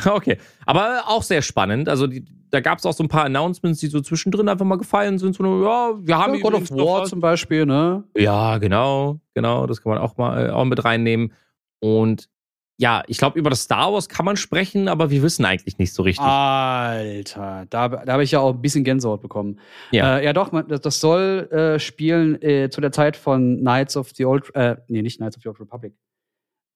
[0.05, 1.89] Okay, aber auch sehr spannend.
[1.89, 4.77] Also die, da gab es auch so ein paar Announcements, die so zwischendrin einfach mal
[4.77, 5.35] gefallen sind.
[5.35, 8.05] So, ja, wir haben Ja, God of War zum Beispiel, ne?
[8.15, 9.67] Ja, genau, genau.
[9.67, 11.33] Das kann man auch mal äh, auch mit reinnehmen.
[11.81, 12.29] Und
[12.77, 15.93] ja, ich glaube, über das Star Wars kann man sprechen, aber wir wissen eigentlich nicht
[15.93, 16.25] so richtig.
[16.25, 19.59] Alter, da, da habe ich ja auch ein bisschen Gänsehaut bekommen.
[19.91, 20.17] Ja.
[20.17, 23.97] äh, ja doch, man, das, das soll äh, spielen äh, zu der Zeit von Knights
[23.97, 25.93] of the Old, äh, nee, nicht Knights of the Old Republic.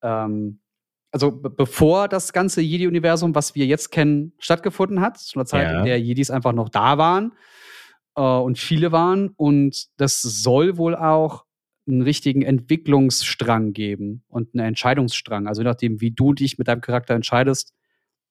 [0.02, 0.60] Ähm,
[1.12, 5.64] also be- bevor das ganze Jedi-Universum, was wir jetzt kennen, stattgefunden hat, zu einer Zeit,
[5.72, 5.80] Ja.
[5.80, 7.32] in der Jedis einfach noch da waren
[8.16, 9.30] äh, und viele waren.
[9.38, 11.45] Und das soll wohl auch
[11.88, 15.48] einen richtigen Entwicklungsstrang geben und einen Entscheidungsstrang.
[15.48, 17.74] Also je nachdem, wie du dich mit deinem Charakter entscheidest,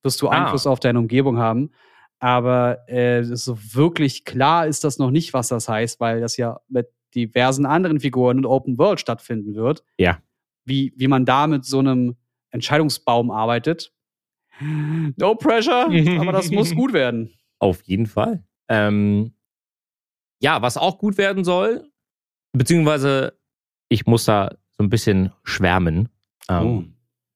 [0.03, 0.33] wirst du Ah.
[0.45, 1.71] Einfluss auf deine Umgebung haben.
[2.19, 6.61] Aber äh, so wirklich klar ist das noch nicht, was das heißt, weil das ja
[6.69, 9.83] mit diversen anderen Figuren in Open World stattfinden wird.
[9.99, 10.19] Ja.
[10.67, 12.17] Wie, wie man da mit so einem
[12.51, 13.93] Entscheidungsbaum arbeitet.
[15.17, 15.87] No pressure,
[16.21, 17.31] aber das muss gut werden.
[17.59, 18.43] Auf jeden Fall.
[18.69, 19.33] Ähm,
[20.41, 21.91] ja, was auch gut werden soll,
[22.53, 23.39] beziehungsweise
[23.89, 26.09] ich muss da so ein bisschen schwärmen.
[26.49, 26.85] Ähm, oh,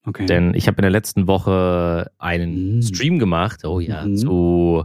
[0.09, 0.27] okay.
[0.27, 2.83] Denn ich habe in der letzten Woche einen Mm.
[2.83, 4.17] Stream gemacht, oh ja, Mhm.
[4.17, 4.85] zu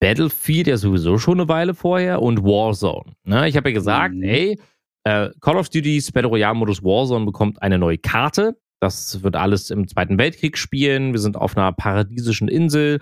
[0.00, 3.14] Battlefield ja sowieso schon eine Weile vorher und Warzone.
[3.24, 3.48] Ne?
[3.48, 4.22] Ich habe ja gesagt, Mhm.
[4.22, 4.60] ey,
[5.06, 8.58] äh, Call of Duty's Battle Royale-Modus Warzone bekommt eine neue Karte.
[8.80, 11.12] Das wird alles im Zweiten Weltkrieg spielen.
[11.12, 12.98] Wir sind auf einer paradiesischen Insel.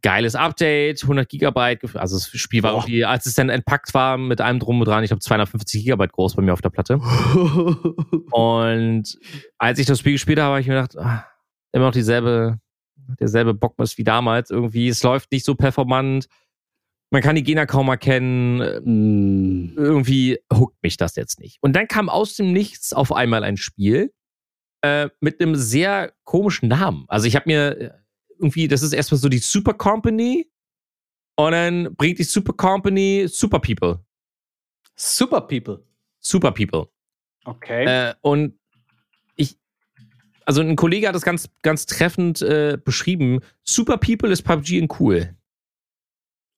[0.00, 1.94] Geiles Update, 100 Gigabyte.
[1.96, 2.78] Also das Spiel war Boah.
[2.78, 6.12] irgendwie, als es dann entpackt war mit allem drum und dran, ich glaube 250 Gigabyte
[6.12, 6.94] groß bei mir auf der Platte.
[8.30, 9.18] Und
[9.58, 11.26] als ich das Spiel gespielt habe, habe ich mir gedacht, ah,
[11.72, 12.58] immer noch dieselbe,
[13.18, 14.50] derselbe Bockmist wie damals.
[14.50, 16.28] Irgendwie, es läuft nicht so performant.
[17.10, 18.58] Man kann die Gegner kaum erkennen.
[18.84, 19.76] Mm.
[19.76, 21.58] Irgendwie huckt mich das jetzt nicht.
[21.60, 24.12] Und dann kam aus dem Nichts auf einmal ein Spiel
[24.82, 27.04] äh, mit einem sehr komischen Namen.
[27.08, 27.90] Also ich habe mir äh,
[28.38, 30.50] irgendwie, das ist erstmal so die Super Company
[31.36, 34.04] und dann bringt die Super Company Super People.
[34.96, 35.84] Super People.
[36.20, 36.88] Super People.
[37.44, 37.84] Okay.
[37.86, 38.58] Äh, und
[39.36, 39.58] ich,
[40.44, 43.40] also ein Kollege hat das ganz, ganz treffend äh, beschrieben.
[43.64, 45.34] Super People ist PUBG in cool.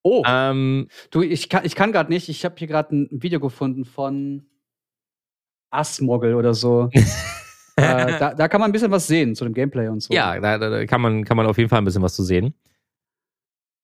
[0.03, 2.29] Oh, Ähm, du, ich kann, ich kann gerade nicht.
[2.29, 4.47] Ich habe hier gerade ein Video gefunden von
[5.71, 6.91] Asmogel oder so.
[7.77, 10.13] äh, da, da kann man ein bisschen was sehen zu dem Gameplay und so.
[10.13, 12.55] ja, da, da, kann, man, kann man auf jeden Fall ein bisschen was zu sehen.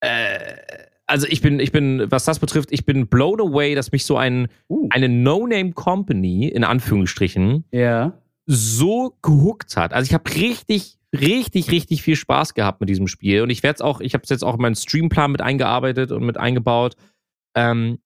[0.01, 0.39] Äh,
[1.07, 4.19] also ich bin, ich bin, was das betrifft, ich bin blown away, dass mich so
[4.19, 4.89] ein, Uh.
[4.91, 8.13] eine No-Name-Company, in Anführungsstrichen, Ja.
[8.45, 9.95] so gehuckt hat.
[9.95, 13.43] Also ich habe richtig, richtig, richtig viel Spaß gehabt mit diesem Spiel.
[13.43, 16.13] Und ich werde es auch, ich habe es jetzt auch in meinen Streamplan mit eingearbeitet
[16.13, 16.97] und mit eingebaut.
[17.55, 17.99] Ähm,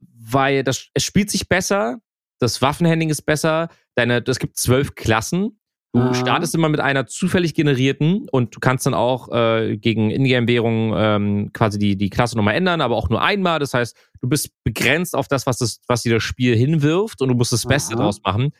[0.00, 1.98] weil das, es spielt sich besser,
[2.38, 5.58] das Waffenhandling ist besser, deine, es gibt zwölf Klassen.
[5.94, 6.14] Du Ah.
[6.14, 11.50] startest immer mit einer zufällig generierten und du kannst dann auch äh, gegen Ingame-Währung ähm,
[11.52, 13.58] quasi die, die Klasse nochmal ändern, aber auch nur einmal.
[13.58, 17.28] Das heißt, du bist begrenzt auf das, was, das, was dir das Spiel hinwirft und
[17.28, 18.04] du musst das Beste Aha.
[18.04, 18.52] draus machen.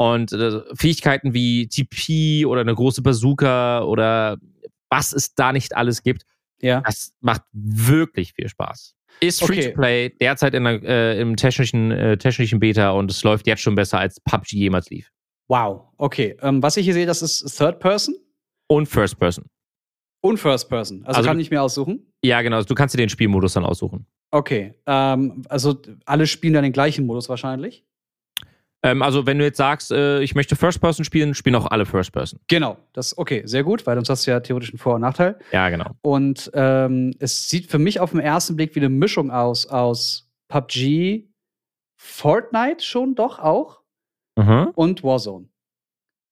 [0.00, 4.38] Und äh, Fähigkeiten wie TP oder eine große Bazooka oder
[4.90, 6.22] was es da nicht alles gibt,
[6.60, 6.80] Ja.
[6.82, 8.94] das macht wirklich viel Spaß.
[9.20, 9.70] Ist free Okay.
[9.72, 13.60] to play, derzeit in der, äh, im technischen, äh, technischen Beta und es läuft jetzt
[13.60, 15.10] schon besser als PUBG jemals lief.
[15.48, 15.88] Wow.
[15.96, 16.36] Okay.
[16.42, 18.14] Ähm, was ich hier sehe, das ist Third Person
[18.68, 19.46] Und First Person.
[20.20, 21.02] und First Person.
[21.04, 22.06] Also, Also- kann ich mir aussuchen.
[22.22, 22.62] Ja, genau.
[22.62, 24.06] Du kannst dir den Spielmodus dann aussuchen.
[24.30, 24.74] Okay.
[24.86, 27.84] Ähm, also alle spielen dann den gleichen Modus wahrscheinlich.
[28.82, 31.84] Ähm, also, wenn du jetzt sagst, äh, ich möchte First Person spielen, spielen auch alle
[31.84, 32.38] First Person.
[32.46, 32.76] Genau.
[32.92, 35.36] Das okay, sehr gut, weil sonst hast du ja theoretisch einen Vor- und Nachteil.
[35.52, 35.90] Ja, genau.
[36.02, 40.30] Und ähm, es sieht für mich auf den ersten Blick wie eine Mischung aus aus
[40.48, 41.24] PUBG,
[41.96, 43.80] Fortnite schon doch auch
[44.38, 44.68] Mhm.
[44.76, 45.48] und Warzone.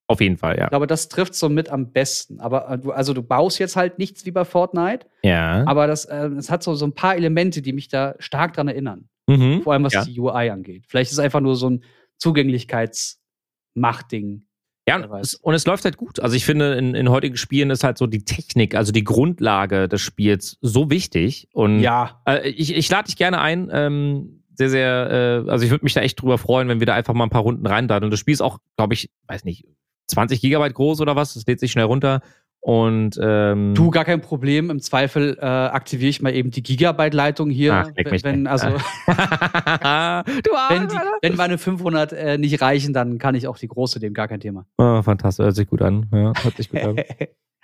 [0.08, 0.64] Auf jeden Fall, ja.
[0.64, 2.38] Ich glaube, das trifft so mit am besten.
[2.38, 5.64] Aber äh, du, also du baust jetzt halt nichts wie bei Fortnite, Ja.
[5.66, 8.68] aber das, äh, es hat so, so ein paar Elemente, die mich da stark dran
[8.68, 9.08] erinnern.
[9.26, 9.62] Mhm.
[9.62, 10.04] Vor allem was Ja.
[10.04, 10.84] die UI angeht.
[10.86, 11.82] Vielleicht ist es einfach nur so ein
[12.18, 14.46] Zugänglichkeitsmachtding.
[14.88, 16.20] Ja, und es, und es läuft halt gut.
[16.20, 19.88] Also ich finde, in, in heutigen Spielen ist halt so die Technik, also die Grundlage
[19.88, 21.48] des Spiels so wichtig.
[21.52, 23.68] Und Ja, äh, ich, ich lade dich gerne ein.
[23.72, 26.94] Ähm, sehr, sehr, äh, also ich würde mich da echt drüber freuen, wenn wir da
[26.94, 28.12] einfach mal ein paar Runden reindaddeln.
[28.12, 29.66] Das Spiel ist auch, glaube ich, weiß nicht,
[30.06, 31.34] 20 Gigabyte groß oder was.
[31.34, 32.20] Das lädt sich schnell runter.
[32.66, 34.70] Und ähm, du gar kein Problem.
[34.70, 37.72] Im Zweifel äh, aktiviere ich mal eben die Gigabyte-Leitung hier.
[37.72, 38.50] Ach, wenn, nicht.
[38.50, 38.66] also,
[39.06, 44.00] du wenn, die, wenn meine 500 äh, nicht reichen, dann kann ich auch die große
[44.00, 44.66] nehmen, gar kein Thema.
[44.78, 46.06] Oh, fantastisch, hört sich gut an.
[46.12, 46.96] Ja, hört sich gut an.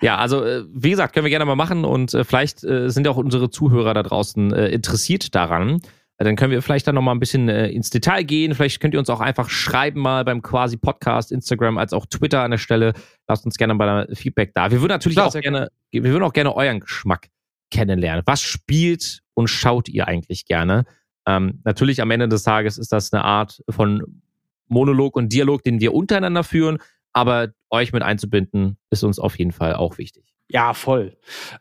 [0.01, 3.07] Ja, also äh, wie gesagt, können wir gerne mal machen und äh, vielleicht äh, sind
[3.07, 5.81] ja auch unsere Zuhörer da draußen äh, interessiert daran.
[6.19, 8.55] Äh, Dann können wir vielleicht dann noch mal ein bisschen äh, ins Detail gehen.
[8.55, 12.43] Vielleicht könnt ihr uns auch einfach schreiben mal beim quasi Podcast, Instagram als auch Twitter
[12.43, 12.93] an der Stelle.
[13.29, 14.71] Lasst uns gerne mal Feedback da.
[14.71, 17.29] Wir würden natürlich Klar, auch gerne, wir würden auch gerne euren Geschmack
[17.71, 18.23] kennenlernen.
[18.27, 20.85] Was spielt und schaut ihr eigentlich gerne?
[21.27, 24.23] Ähm, natürlich am Ende des Tages ist das eine Art von
[24.69, 26.79] Monolog und Dialog, den wir untereinander führen.
[27.13, 30.33] Aber euch mit einzubinden, ist uns auf jeden Fall auch wichtig.
[30.49, 31.17] Ja, voll.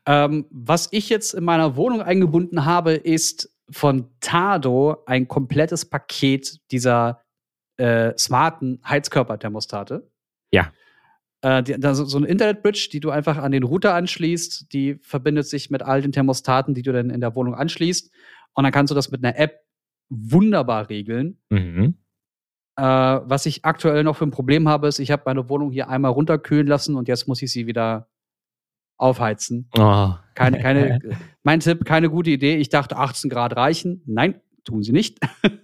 [0.05, 6.59] Ähm, was ich jetzt in meiner Wohnung eingebunden habe, ist von Tado ein komplettes Paket
[6.71, 7.21] dieser
[7.77, 10.09] äh, smarten Heizkörperthermostate.
[10.51, 10.71] Ja.
[11.41, 14.95] Äh, die, da so so eine Internetbridge, die du einfach an den Router anschließt, die
[15.01, 18.13] verbindet sich mit all den Thermostaten, die du dann in der Wohnung anschließt.
[18.53, 19.61] Und dann kannst du das mit einer App
[20.09, 21.39] wunderbar regeln.
[21.49, 21.95] Mhm.
[22.77, 25.89] Äh, was ich aktuell noch für ein Problem habe, ist, ich habe meine Wohnung hier
[25.89, 28.10] einmal runterkühlen lassen und jetzt muss ich sie wieder
[29.01, 29.69] aufheizen.
[29.77, 30.13] Oh.
[30.35, 30.99] Keine, keine,
[31.43, 32.55] mein Tipp, keine gute Idee.
[32.57, 34.01] Ich dachte, 18 Grad reichen.
[34.05, 35.19] Nein, tun sie nicht.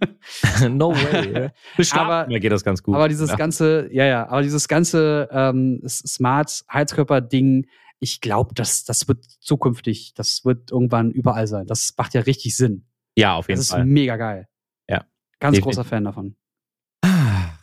[0.69, 1.51] no way.
[1.77, 2.95] Aber- Schlafen geht das ganz gut.
[2.95, 3.35] aber dieses ja.
[3.35, 7.67] ganze, ja, ja, aber dieses ganze ähm, S- Smart-Heizkörper-Ding,
[7.99, 11.65] ich glaube, das, das wird zukünftig, das wird irgendwann überall sein.
[11.67, 12.85] Das macht ja richtig Sinn.
[13.15, 13.85] ja, auf jeden Das ist Fall.
[13.85, 14.47] mega geil.
[14.89, 15.05] Ja.
[15.39, 15.63] Ganz Definitiv.
[15.63, 16.35] großer Fan davon.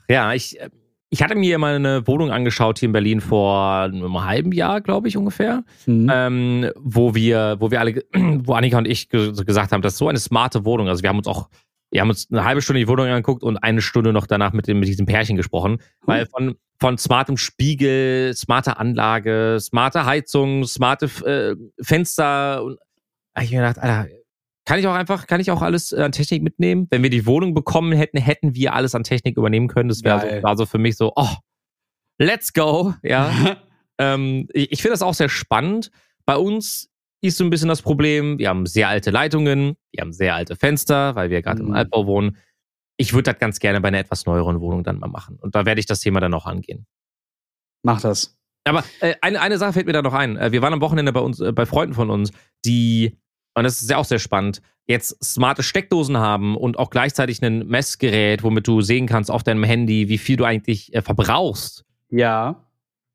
[0.08, 0.70] Ja, ich, äh,
[1.14, 5.06] ich hatte mir mal eine Wohnung angeschaut hier in Berlin vor einem halben Jahr, glaube
[5.06, 5.62] ich, ungefähr.
[5.86, 6.10] Mhm.
[6.12, 10.00] ähm, wo wir, wo wir alle, wo Annika und ich ge gesagt haben, das ist
[10.00, 10.88] so eine smarte Wohnung.
[10.88, 11.50] Also wir haben uns auch,
[11.92, 14.66] wir haben uns eine halbe Stunde die Wohnung angeguckt und eine Stunde noch danach mit,
[14.66, 15.78] dem, mit diesem Pärchen gesprochen.
[16.02, 22.78] Weil von, von smartem Spiegel, smarter Anlage, smarte Heizung, smarte äh, Fenster und
[23.40, 24.08] ich mir gedacht, Alter,
[24.64, 26.86] kann ich auch einfach, kann ich auch alles äh, an Technik mitnehmen?
[26.90, 29.88] Wenn wir die Wohnung bekommen hätten, hätten wir alles an Technik übernehmen können.
[29.88, 31.34] Das wäre so, war so für mich so, oh,
[32.18, 33.56] let's go, ja.
[33.96, 35.92] Ähm, ich ich finde das auch sehr spannend.
[36.26, 36.90] Bei uns
[37.20, 40.56] ist so ein bisschen das Problem, wir haben sehr alte Leitungen, wir haben sehr alte
[40.56, 41.74] Fenster, weil wir gerade im Mhm.
[41.74, 42.36] Altbau wohnen.
[42.96, 45.38] Ich würde das ganz gerne bei einer etwas neueren Wohnung dann mal machen.
[45.40, 46.86] Und da werde ich das Thema dann auch angehen.
[47.84, 48.36] Mach das.
[48.64, 50.36] Aber äh, eine, eine Sache fällt mir da noch ein.
[50.36, 52.32] Äh, wir waren am Wochenende bei uns, äh, bei Freunden von uns,
[52.64, 53.16] die,
[53.54, 57.66] und das ist ja auch sehr spannend, jetzt smarte Steckdosen haben und auch gleichzeitig ein
[57.66, 61.84] Messgerät, womit du sehen kannst auf deinem Handy, wie viel du eigentlich äh, verbrauchst.
[62.10, 62.66] Ja.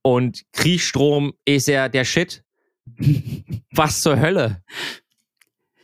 [0.01, 2.43] Und Kriechstrom ist ja der Shit.
[3.71, 4.63] Was zur Hölle?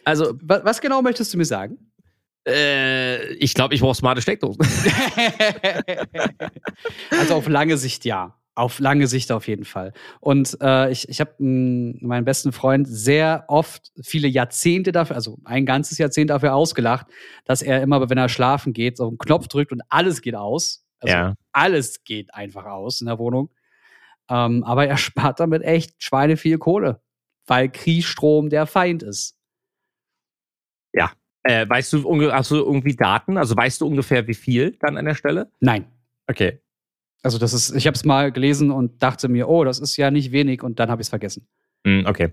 [0.05, 1.77] Also, Was, was genau möchtest du mir sagen?
[2.47, 4.61] äh, ich glaube, ich brauche smarte Steckdosen.
[7.09, 8.37] also auf lange Sicht ja.
[8.55, 9.91] Auf lange Sicht auf jeden Fall.
[10.21, 15.65] Und äh, ich, ich habe meinen besten Freund sehr oft, viele Jahrzehnte dafür, also ein
[15.65, 17.07] ganzes Jahrzehnt dafür ausgelacht,
[17.43, 20.85] dass er immer, wenn er schlafen geht, so einen Knopf drückt und alles geht aus.
[20.99, 21.35] Also Ja.
[21.51, 23.49] alles geht einfach aus in der Wohnung.
[24.29, 27.01] Ähm, aber er spart damit echt Schweine viel Kohle,
[27.47, 29.35] weil Kriechstrom der Feind ist.
[31.45, 33.37] Äh, weißt du, hast du irgendwie Daten?
[33.37, 35.51] Also weißt du ungefähr, wie viel dann an der Stelle?
[35.59, 35.85] Nein.
[36.27, 36.59] Okay.
[37.25, 40.11] Also das ist, ich habe es mal gelesen und dachte mir, oh, das ist ja
[40.11, 41.47] nicht wenig und dann habe ich es vergessen.
[41.83, 42.31] Mm, Okay.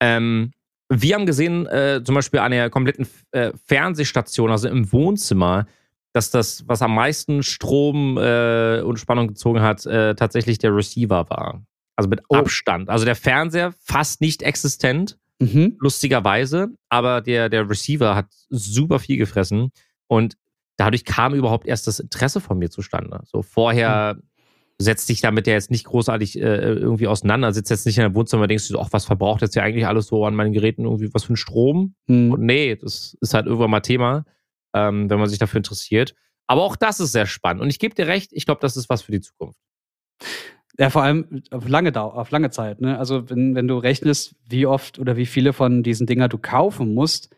[0.00, 0.52] Ähm,
[0.88, 5.66] wir haben gesehen, äh, zum Beispiel an der kompletten äh, Fernsehstation, also im Wohnzimmer,
[6.14, 11.28] dass das, was am meisten Strom äh, und Spannung gezogen hat, äh, tatsächlich der Receiver
[11.30, 11.62] war.
[11.96, 12.36] Also mit Oh.
[12.36, 12.88] Abstand.
[12.88, 15.76] Also der Fernseher fast nicht existent, Mhm.
[15.80, 19.70] lustigerweise, aber der, der Receiver hat super viel gefressen
[20.06, 20.34] und
[20.80, 23.20] dadurch kam überhaupt erst das Interesse von mir zustande.
[23.26, 24.16] So vorher
[24.78, 28.14] setzt dich damit ja jetzt nicht großartig äh, irgendwie auseinander, sitzt jetzt nicht in deinem
[28.14, 30.54] Wohnzimmer und denkst du so, ach, was verbraucht jetzt ja eigentlich alles so an meinen
[30.54, 31.94] Geräten irgendwie, was für ein Strom?
[32.08, 32.32] Hm.
[32.32, 34.24] Und nee, das ist halt irgendwann mal Thema,
[34.74, 36.14] ähm, wenn man sich dafür interessiert.
[36.46, 37.62] Aber auch das ist sehr spannend.
[37.62, 39.60] Und ich gebe dir recht, ich glaube, das ist was für die Zukunft.
[40.78, 42.80] Ja, vor allem auf lange, Dau auf lange Zeit.
[42.80, 42.98] Ne?
[42.98, 46.94] Also wenn, wenn du rechnest, wie oft oder wie viele von diesen Dinger du kaufen
[46.94, 47.28] musst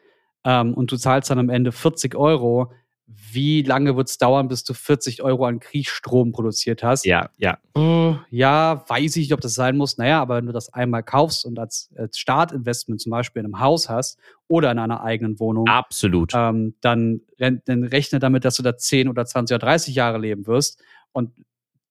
[0.45, 2.73] ähm, und du zahlst dann am Ende 40 Euro,
[3.07, 7.05] wie lange wird es dauern, bis du 40 Euro an Kriechstrom produziert hast?
[7.05, 7.59] Ja, ja.
[7.75, 9.99] Oh, ja, weiß ich nicht, ob das sein muss.
[9.99, 13.61] Naja, aber wenn du das einmal kaufst und als, als Startinvestment zum Beispiel in einem
[13.61, 16.33] Haus hast oder in einer eigenen Wohnung, Absolut.
[16.35, 20.47] ähm, dann, dann rechne damit, dass du da 10 oder 20 oder 30 Jahre leben
[20.47, 20.83] wirst.
[21.13, 21.33] Und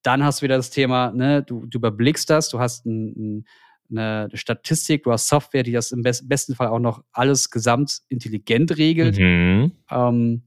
[0.03, 3.45] dann hast du wieder das Thema, ne, du, du überblickst das, du hast ein, ein,
[3.91, 7.99] eine Statistik, du hast Software, die das im best, besten Fall auch noch alles gesamt
[8.09, 9.19] intelligent regelt.
[9.19, 9.73] Mhm.
[9.91, 10.43] Ähm,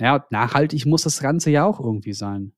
[0.00, 2.52] ja, nachhaltig muss das Ganze ja auch irgendwie sein.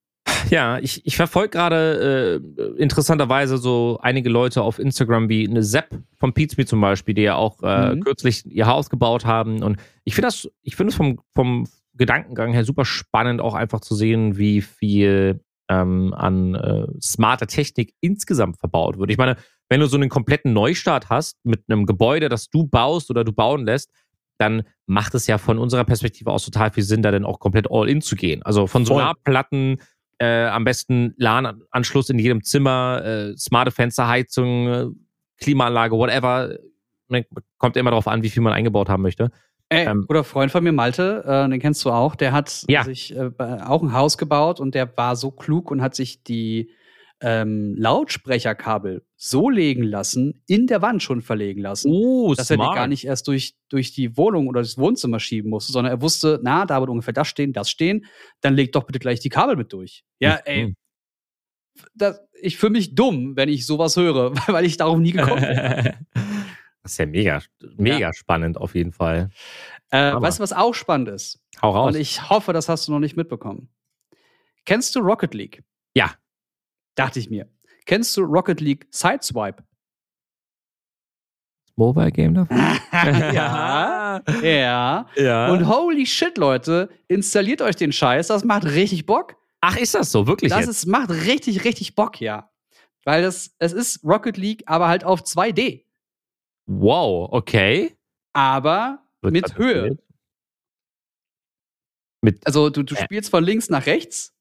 [0.48, 5.98] Ja, ich, ich verfolge gerade äh, interessanterweise so einige Leute auf Instagram wie eine Sepp
[6.18, 8.00] von Pizme zum Beispiel, die ja auch äh, Mhm.
[8.00, 9.62] kürzlich ihr Haus gebaut haben.
[9.62, 13.80] Und ich finde das, ich finde es vom, vom Gedankengang her super spannend, auch einfach
[13.80, 19.10] zu sehen, wie viel ähm, an äh, smarter Technik insgesamt verbaut wird.
[19.10, 19.36] Ich meine,
[19.68, 23.32] wenn du so einen kompletten Neustart hast mit einem Gebäude, das du baust oder du
[23.32, 23.90] bauen lässt,
[24.40, 27.66] dann macht es ja von unserer Perspektive aus total viel Sinn, da dann auch komplett
[27.70, 28.42] all in zu gehen.
[28.42, 28.84] Also von.
[28.84, 29.76] Solarplatten,
[30.18, 34.86] äh, am besten LAN-Anschluss in jedem Zimmer, äh, smarte Fensterheizung, äh,
[35.38, 36.56] Klimaanlage, whatever.
[37.08, 37.24] Man-
[37.58, 39.30] Kommt immer darauf an, wie viel man eingebaut haben möchte.
[39.68, 42.82] Ey, Ähm, guter Freund von mir, Malte, äh, den kennst du auch, der hat Ja.
[42.84, 43.30] sich äh,
[43.64, 46.70] auch ein Haus gebaut und der war so klug und hat sich die
[47.22, 52.62] ähm, Lautsprecherkabel so legen lassen, in der Wand schon verlegen lassen, Oh, dass er die
[52.62, 56.40] gar nicht erst durch, durch die Wohnung oder das Wohnzimmer schieben musste, sondern er wusste,
[56.42, 58.06] na, da wird ungefähr das stehen, das stehen,
[58.40, 60.04] dann leg doch bitte gleich die Kabel mit durch.
[60.18, 60.74] Ja, ey, Mhm.
[61.94, 65.92] das, ich fühle mich dumm, wenn ich sowas höre, weil ich darauf nie gekommen bin.
[66.82, 67.42] Das ist ja mega,
[67.76, 69.28] mega spannend auf jeden Fall.
[69.90, 71.38] äh, weißt du, was auch spannend ist?
[71.60, 71.94] Hau raus.
[71.94, 73.68] Und ich hoffe, das hast du noch nicht mitbekommen.
[74.64, 75.62] Kennst du Rocket League?
[76.94, 77.48] Dachte ich mir.
[77.86, 79.62] Kennst du Rocket League Sideswipe?
[81.76, 82.56] Mobile Game dafür?
[83.32, 84.22] ja.
[84.42, 85.06] Ja.
[85.16, 85.52] ja.
[85.52, 88.26] Und holy shit, Leute, installiert euch den Scheiß.
[88.26, 89.36] Das macht richtig Bock.
[89.62, 90.26] Ach, ist das so?
[90.26, 90.68] Wirklich Das jetzt?
[90.70, 92.50] ist, macht richtig, richtig Bock, ja.
[93.04, 95.84] Weil das, es ist Rocket League, aber halt auf 2D.
[96.66, 97.96] wow, okay.
[98.34, 99.98] Aber Wird mit Höhe.
[102.22, 103.04] Mit, Also du, du Äh.
[103.04, 104.34] spielst von links nach rechts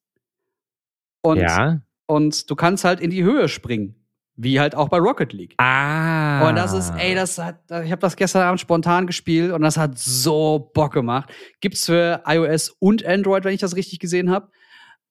[1.23, 1.81] und, ja.
[2.09, 3.95] Und du kannst halt in die Höhe springen.
[4.35, 5.53] Wie halt auch bei Rocket League.
[5.57, 6.47] Ah.
[6.47, 9.77] Und das ist, ey, das hat, ich habe das gestern Abend spontan gespielt und das
[9.77, 11.29] hat so Bock gemacht.
[11.59, 14.49] Gibt's für iOS und Android, wenn ich das richtig gesehen habe.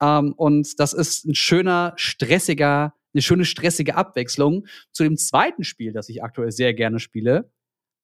[0.00, 5.92] Ähm, und das ist ein schöner, stressiger, eine schöne stressige Abwechslung zu dem zweiten Spiel,
[5.92, 7.50] das ich aktuell sehr gerne spiele,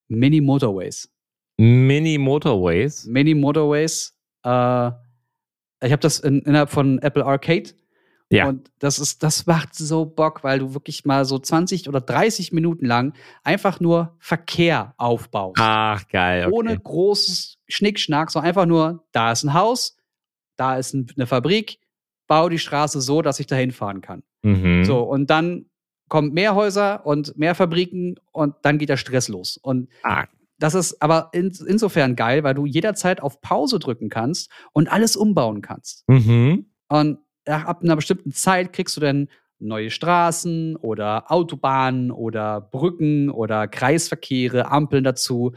[0.09, 1.11] Mini Motorways.
[1.57, 3.07] Mini Motorways.
[3.07, 4.14] Mini Motorways.
[4.45, 4.90] Äh,
[5.82, 7.70] ich habe das in, innerhalb von Apple Arcade.
[8.35, 8.49] Ja.
[8.49, 12.53] Und das ist, das macht so Bock, weil du wirklich mal so 20 oder 30
[12.53, 13.14] Minuten lang
[13.45, 15.59] einfach nur Verkehr aufbaust.
[15.61, 16.47] Ach, geil.
[16.47, 16.55] Okay.
[16.55, 19.97] Ohne großes Schnickschnack, sondern einfach nur, da ist ein Haus,
[20.57, 21.78] da ist ein, eine Fabrik,
[22.26, 24.22] bau die Straße so, dass ich da hinfahren kann.
[24.43, 24.85] Mhm.
[24.85, 25.66] So, und dann
[26.09, 29.57] kommen mehr Häuser und mehr Fabriken und dann geht der Stress los.
[29.57, 30.26] Und Ah,
[30.59, 35.16] das ist aber in, insofern geil, weil du jederzeit auf Pause drücken kannst und alles
[35.16, 36.09] umbauen kannst.
[36.09, 36.66] mhm.
[36.89, 39.28] Und ab einer bestimmten Zeit kriegst du dann
[39.59, 45.55] neue Straßen oder Autobahnen oder Brücken oder Kreisverkehre, Ampeln dazu.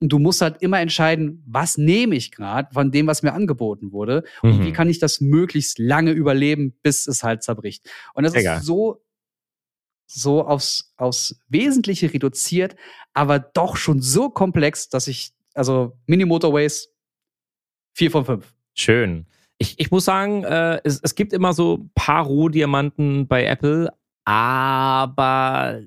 [0.00, 3.92] Und du musst halt immer entscheiden, was nehme ich gerade von dem, was mir angeboten
[3.92, 4.64] wurde und Mhm.
[4.64, 7.88] wie kann ich das möglichst lange überleben, bis es halt zerbricht.
[8.14, 8.58] Und das geil.
[8.58, 9.02] ist so,
[10.06, 12.76] so aufs, aufs Wesentliche reduziert,
[13.14, 16.92] aber doch schon so komplex, dass ich, also Mini Motorways,
[17.94, 18.52] vier von fünf.
[18.74, 19.26] Schön.
[19.58, 23.90] Ich, ich muss sagen, äh, es, es gibt immer so ein paar Rohdiamanten bei Apple,
[24.24, 25.80] aber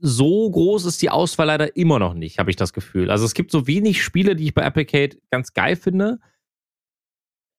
[0.00, 3.10] so groß ist die Auswahl leider immer noch nicht, habe ich das Gefühl.
[3.10, 6.18] Also es gibt so wenig Spiele, die ich bei Applecade ganz geil finde,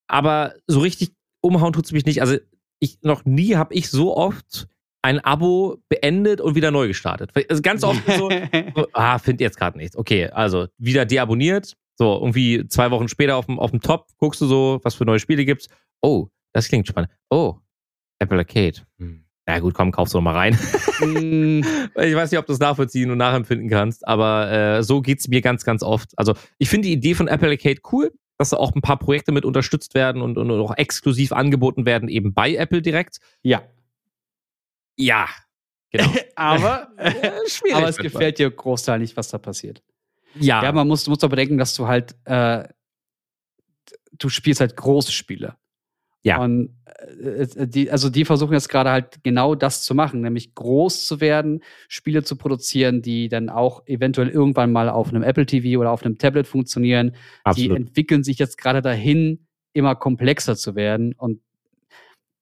[0.08, 2.22] aber so richtig umhauen tut es mich nicht.
[2.22, 2.38] Also
[2.80, 4.68] ich noch nie habe ich so oft
[5.02, 7.32] ein Abo beendet und wieder neu gestartet.
[7.50, 8.30] Also ganz oft so,
[8.76, 9.96] so, ah, find jetzt gerade nichts.
[9.96, 11.76] Okay, also wieder deabonniert.
[12.02, 15.06] So, irgendwie zwei Wochen später auf dem, auf dem Top guckst du so, was für
[15.06, 15.68] neue Spiele gibt's.
[16.02, 17.12] Oh, das klingt spannend.
[17.30, 17.58] Oh,
[18.18, 18.82] Apple Arcade.
[18.98, 19.24] Hm.
[19.48, 20.58] Ja gut, komm, kaufst du noch mal rein.
[21.00, 21.60] Mm,
[22.02, 25.42] ich weiß nicht, ob du es nachvollziehen und nachempfinden kannst, aber äh, so geht's mir
[25.42, 26.18] ganz, ganz oft.
[26.18, 29.32] Also ich finde die Idee von Apple Arcade cool, dass da auch ein paar Projekte
[29.32, 33.20] mit unterstützt werden und, und auch exklusiv angeboten werden, eben bei Apple direkt.
[33.44, 33.62] ja.
[34.98, 35.28] Ja,
[35.92, 36.12] genau.
[36.36, 37.32] aber, Äh,
[37.74, 39.84] aber es gefällt dir Großteil nicht, was da passiert.
[40.40, 42.68] Ja, Ja, man muss, musst doch bedenken, dass du halt, äh,
[44.18, 45.56] du spielst halt große Spiele.
[46.24, 46.40] Ja.
[46.42, 46.76] Und
[47.24, 51.20] äh, die, also die versuchen jetzt gerade halt genau das zu machen, nämlich groß zu
[51.20, 55.92] werden, Spiele zu produzieren, die dann auch eventuell irgendwann mal auf einem Apple TV oder
[55.92, 57.12] auf einem Tablet funktionieren.
[57.12, 57.78] Die absolut.
[57.78, 61.14] entwickeln sich jetzt gerade dahin, immer komplexer zu werden.
[61.18, 61.42] Und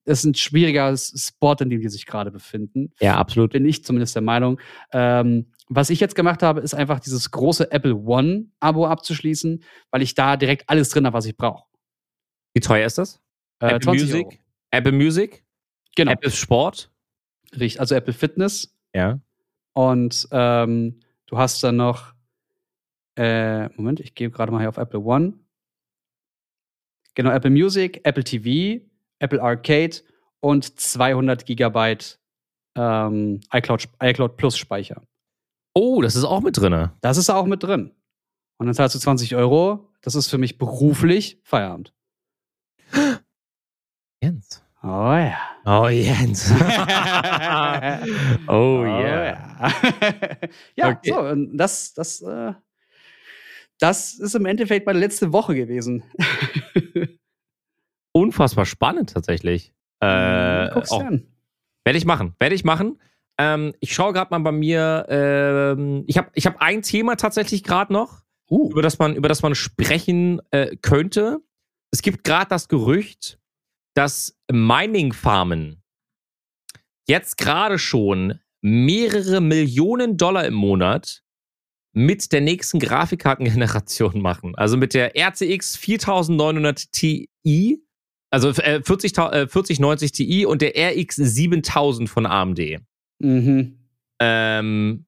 [0.06, 3.52] es ist ein schwieriger Spot, in dem die sich gerade befinden Ja, absolut.
[3.52, 4.60] bin ich zumindest der Meinung.
[4.92, 10.16] Ähm, was ich jetzt gemacht habe, ist einfach dieses große Apple One-Abo abzuschließen, weil ich
[10.16, 11.64] da direkt alles drin habe, was ich brauche.
[12.54, 13.22] Wie teuer ist das?
[13.62, 14.26] Äh, Apple Music?
[14.26, 14.38] Euro.
[14.72, 15.46] Apple Music?
[15.96, 16.12] Genau.
[16.12, 16.92] Apple Sport?
[17.52, 18.76] Richtig, also Apple Fitness.
[18.96, 19.20] Ja.
[19.74, 22.14] Und ähm, du hast dann noch,
[23.16, 25.36] äh, Moment, ich gehe gerade mal hier auf Apple One.
[27.14, 28.84] Genau, Apple Music, Apple TV,
[29.20, 29.98] Apple Arcade
[30.40, 32.20] und 200 Gigabyte
[32.76, 35.02] ähm, iCloud, iCloud Plus Speicher.
[35.82, 36.92] Oh, das ist auch mit drinne.
[37.00, 37.92] Das ist auch mit drin.
[38.58, 39.88] Und dann zahlst du 20 Euro.
[40.02, 41.94] Das ist für mich beruflich Feierabend.
[44.22, 44.62] Jens.
[44.84, 45.38] Oh ja.
[45.64, 46.52] Oh, Jens.
[48.48, 49.26] oh, yeah.
[49.26, 49.72] ja.
[50.76, 51.12] ja, Okay.
[51.12, 52.54] so, und das, das, äh,
[53.80, 56.04] das ist im Endeffekt meine letzte Woche gewesen.
[58.12, 59.74] Unfassbar spannend tatsächlich.
[60.02, 61.28] Äh, Guck's auch, dir an.
[61.86, 62.36] Werde ich machen.
[62.38, 63.00] Werde ich machen.
[63.40, 65.06] Ähm, ich schaue gerade mal bei mir.
[65.10, 68.22] Ähm, ich habe ich hab ein Thema tatsächlich gerade noch,
[68.52, 71.40] Uh, über das man, über das man sprechen äh, könnte.
[71.92, 73.40] Es gibt gerade das Gerücht,
[73.96, 75.84] dass Mining-Farmen
[77.08, 81.22] jetzt gerade schon mehrere Millionen Dollar im Monat
[81.94, 84.56] mit der nächsten Grafikkartengeneration machen.
[84.56, 87.30] Also mit der RCX 4900 Ti,
[88.32, 92.80] also äh, 40, äh, 4090 Ti und der RX 7000 von AMD.
[93.20, 93.76] Mhm.
[94.22, 95.06] Ähm,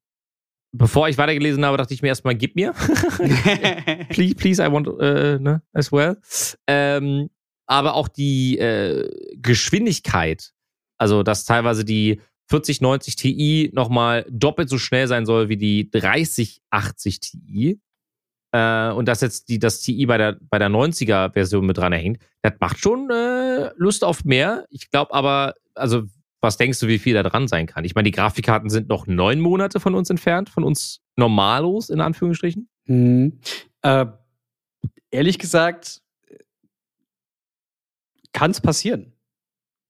[0.72, 2.72] bevor ich weitergelesen habe, dachte ich mir erstmal, gib mir.
[4.08, 6.16] please, please, I want äh, ne, as well.
[6.66, 7.28] Ähm,
[7.66, 10.52] aber auch die äh, Geschwindigkeit,
[10.98, 17.20] also dass teilweise die 4090 Ti nochmal doppelt so schnell sein soll wie die 3080
[17.20, 17.80] Ti.
[18.54, 22.22] Äh, und dass jetzt die, das Ti bei der, bei der 90er-Version mit dran hängt,
[22.42, 24.66] das macht schon äh, Lust auf mehr.
[24.68, 26.04] Ich glaube aber, also,
[26.42, 27.84] was denkst du, wie viel da dran sein kann?
[27.84, 32.00] Ich meine, die Grafikkarten sind noch neun Monate von uns entfernt, von uns normalos, in
[32.00, 32.68] Anführungsstrichen.
[32.86, 33.38] Mhm.
[33.82, 34.06] Äh,
[35.10, 36.02] ehrlich gesagt,
[38.32, 39.12] kann es passieren.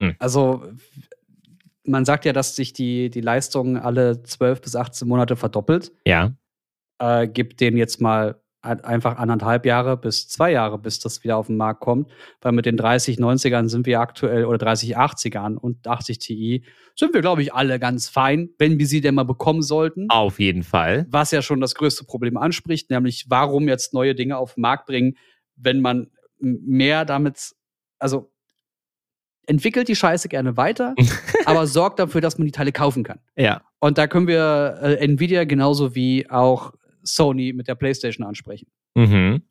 [0.02, 0.16] Hm.
[0.18, 0.64] Also,
[1.84, 5.92] man sagt ja, dass sich die, die Leistung alle 12 bis 18 Monate verdoppelt.
[6.06, 6.34] Ja.
[6.98, 11.48] Äh, gibt denen jetzt mal einfach anderthalb Jahre bis zwei Jahre, bis das wieder auf
[11.48, 12.10] den Markt kommt.
[12.40, 16.64] Weil mit den 30, 90ern sind wir aktuell, oder 30, 80ern und 80 Ti,
[16.96, 20.08] sind wir, glaube ich, alle ganz fein, wenn wir sie denn mal bekommen sollten.
[20.10, 21.06] Auf jeden Fall.
[21.10, 24.86] was ja schon das größte Problem anspricht, nämlich warum jetzt neue Dinge auf den Markt
[24.86, 25.16] bringen,
[25.56, 26.08] wenn man
[26.38, 27.52] mehr damit,
[27.98, 28.32] also
[29.46, 30.94] entwickelt die Scheiße gerne weiter,
[31.46, 33.18] aber sorgt dafür, dass man die Teile kaufen kann.
[33.36, 33.62] Ja.
[33.80, 38.68] Und da können wir äh, Nvidia genauso wie auch Sony mit der PlayStation ansprechen.
[38.94, 39.42] Mhm.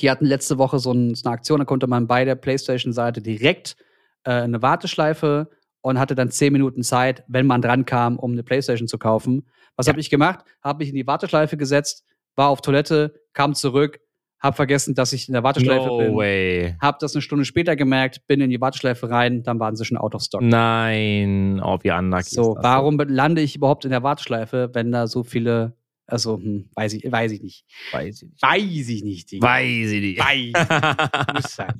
[0.00, 3.22] Die hatten letzte Woche so, ein, so eine Aktion, da konnte man bei der PlayStation-Seite
[3.22, 3.76] direkt
[4.24, 5.48] äh, eine Warteschleife
[5.82, 9.46] und hatte dann zehn Minuten Zeit, wenn man dran kam, um eine PlayStation zu kaufen.
[9.76, 9.92] Was Ja.
[9.92, 10.44] habe ich gemacht?
[10.62, 14.00] Habe mich in die Warteschleife gesetzt, war auf Toilette, kam zurück,
[14.40, 16.16] habe vergessen, dass ich in der Warteschleife No bin.
[16.16, 16.76] way.
[16.80, 19.96] Hab das eine Stunde später gemerkt, bin in die Warteschleife rein, dann waren sie schon
[19.96, 20.42] out of stock.
[20.42, 21.60] Nein.
[21.62, 25.76] Oh, wie unlucky So, warum lande ich überhaupt in der Warteschleife, wenn da so viele,
[26.06, 27.64] also, hm, weiß ich, weiß ich nicht.
[27.92, 28.42] Weiß ich nicht.
[28.42, 29.46] Weiß ich nicht, Digga.
[29.46, 30.18] Weiß ich nicht.
[30.20, 31.34] Weiß.
[31.34, 31.74] Muss sein.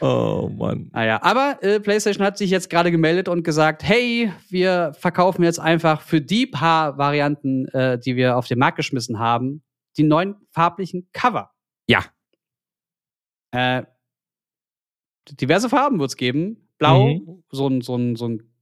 [0.00, 0.90] oh Mann.
[0.92, 5.60] Naja, aber äh, PlayStation hat sich jetzt gerade gemeldet und gesagt, hey, wir verkaufen jetzt
[5.60, 9.62] einfach für die paar Varianten, äh, die wir auf den Markt geschmissen haben,
[9.96, 11.50] die neuen farblichen Cover.
[11.88, 12.04] Ja.
[13.52, 13.82] Äh,
[15.30, 16.68] diverse Farben wird es geben.
[16.78, 17.44] Blau, Mhm.
[17.50, 18.52] so ein, so ein, so ein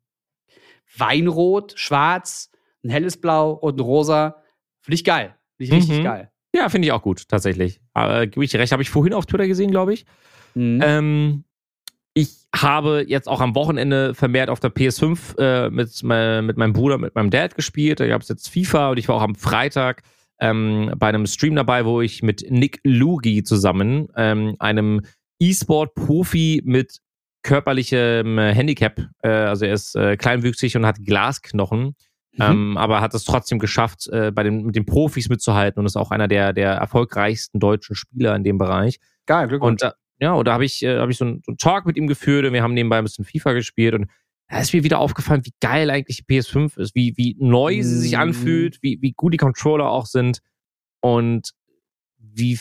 [0.97, 2.51] Weinrot, schwarz,
[2.83, 4.43] ein helles Blau und ein rosa.
[4.89, 5.35] Finde ich geil.
[5.59, 6.05] Finde ich richtig Mhm.
[6.05, 6.31] geil.
[6.55, 7.79] Ja, finde ich auch gut, tatsächlich.
[7.93, 10.07] Aber gebe ich dir recht, habe ich vorhin auf Twitter gesehen, glaube ich.
[10.55, 10.81] Mhm.
[10.83, 11.45] Ähm,
[12.15, 16.73] ich habe jetzt auch am Wochenende vermehrt auf der PS5 äh, mit, me- mit meinem
[16.73, 18.01] Bruder, mit meinem Dad gespielt.
[18.01, 20.03] Da gab es jetzt FIFA und ich war auch am Freitag
[20.41, 25.03] ähm, bei einem Stream dabei, wo ich mit Nick Lugi zusammen, ähm, einem
[25.41, 26.99] E-Sport-Profi mit
[27.43, 31.95] körperlichem äh, Handicap, äh, also er ist äh, kleinwüchsig und hat Glasknochen,
[32.39, 32.45] Mhm.
[32.45, 35.97] ähm, aber hat es trotzdem geschafft, äh, bei den, mit den Profis mitzuhalten und ist
[35.97, 38.99] auch einer der, der erfolgreichsten deutschen Spieler in dem Bereich.
[39.27, 39.83] geil, Glückwunsch.
[39.83, 41.85] Und da, ja, und da habe ich, äh, hab ich so, einen, so einen Talk
[41.87, 44.11] mit ihm geführt und wir haben nebenbei ein bisschen FIFA gespielt und
[44.49, 47.99] da ist mir wieder aufgefallen, wie geil eigentlich die PS5 ist, wie, wie neu sie
[47.99, 48.21] sich Mhm.
[48.21, 50.41] anfühlt, wie, wie gut die Controller auch sind
[51.01, 51.51] und
[52.19, 52.59] wie,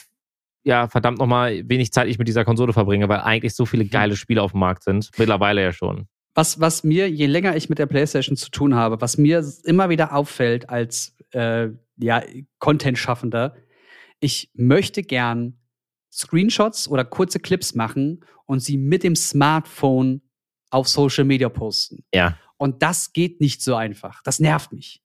[0.64, 4.18] ja, verdammt nochmal, wenig Zeit ich mit dieser Konsole verbringe, weil eigentlich so viele geile
[4.18, 5.10] Spiele auf dem Markt sind.
[5.18, 6.08] Mittlerweile ja schon.
[6.38, 9.90] Was, was mir, je länger ich mit der PlayStation zu tun habe, was mir immer
[9.90, 12.24] wieder auffällt als äh, ja,
[12.60, 13.56] Content-Schaffender,
[14.20, 15.58] ich möchte gern
[16.12, 20.22] Screenshots oder kurze Clips machen und sie mit dem Smartphone
[20.70, 22.06] auf Social Media posten.
[22.14, 22.38] Ja.
[22.58, 24.22] Und das geht nicht so einfach.
[24.22, 25.02] Das nervt mich.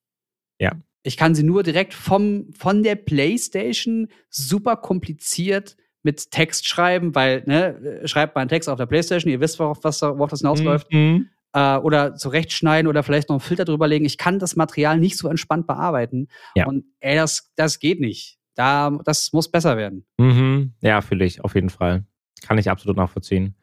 [0.59, 0.72] Ja.
[1.03, 7.42] Ich kann sie nur direkt vom, von der PlayStation super kompliziert mit Text schreiben, weil,
[7.46, 10.92] ne, schreibt mal einen Text auf der PlayStation, ihr wisst, worauf, was, worauf das hinausläuft
[10.92, 11.28] Mhm.
[11.53, 14.05] äh, oder zurechtschneiden oder vielleicht noch einen Filter drüber legen.
[14.05, 16.28] Ich kann das Material nicht so entspannt bearbeiten.
[16.57, 16.66] Ja.
[16.66, 18.38] Und ey, das, das geht nicht.
[18.55, 20.05] Da, das muss besser werden.
[20.18, 20.74] Mhm.
[20.82, 22.05] Ja, fühle ich, auf jeden Fall.
[22.42, 23.55] Kann ich absolut nachvollziehen.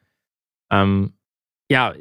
[0.70, 1.12] Ähm,
[1.70, 1.94] ja,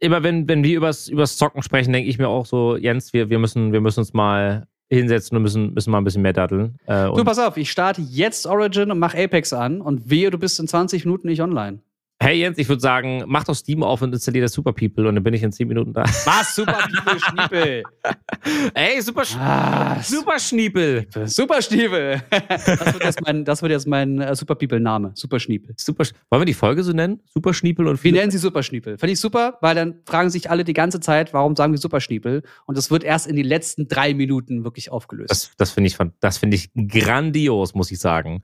[0.00, 3.30] immer wenn, wenn wir übers, übers Zocken sprechen, denke ich mir auch so, Jens, wir,
[3.30, 4.66] wir, müssen, wir müssen uns mal
[4.96, 6.76] hinsetzen und müssen, müssen mal ein bisschen mehr datteln.
[6.86, 10.38] Äh, Du, pass auf, ich starte jetzt Origin und mach Apex an und wehe, du
[10.38, 11.80] bist in 20 Minuten nicht online.
[12.22, 15.14] Hey Jens, ich würde sagen, mach doch Steam auf und installier das Super People und
[15.16, 16.02] dann bin ich in 10 Minuten da.
[16.24, 16.54] Was?
[16.54, 17.82] Super Stiefel, Schniepel.
[18.74, 21.06] Ey, Super, Sch Ah, Super Schniepel.
[21.26, 22.22] Super Stiefel.
[22.56, 25.12] Das wird jetzt mein, das wird jetzt mein äh, Super People-Name.
[25.14, 25.74] Super Schniepel.
[25.78, 27.20] Super, Sch- Wollen wir die Folge so nennen?
[27.32, 28.98] Super Schniepel und Wir nennen sie Super Schniepel.
[28.98, 32.00] Finde ich super, weil dann fragen sich alle die ganze Zeit, warum sagen wir Super
[32.00, 32.42] Schniepel?
[32.66, 35.30] Und das wird erst in den letzten drei Minuten wirklich aufgelöst.
[35.30, 38.42] Das, das finde ich, das finde ich grandios, muss ich sagen.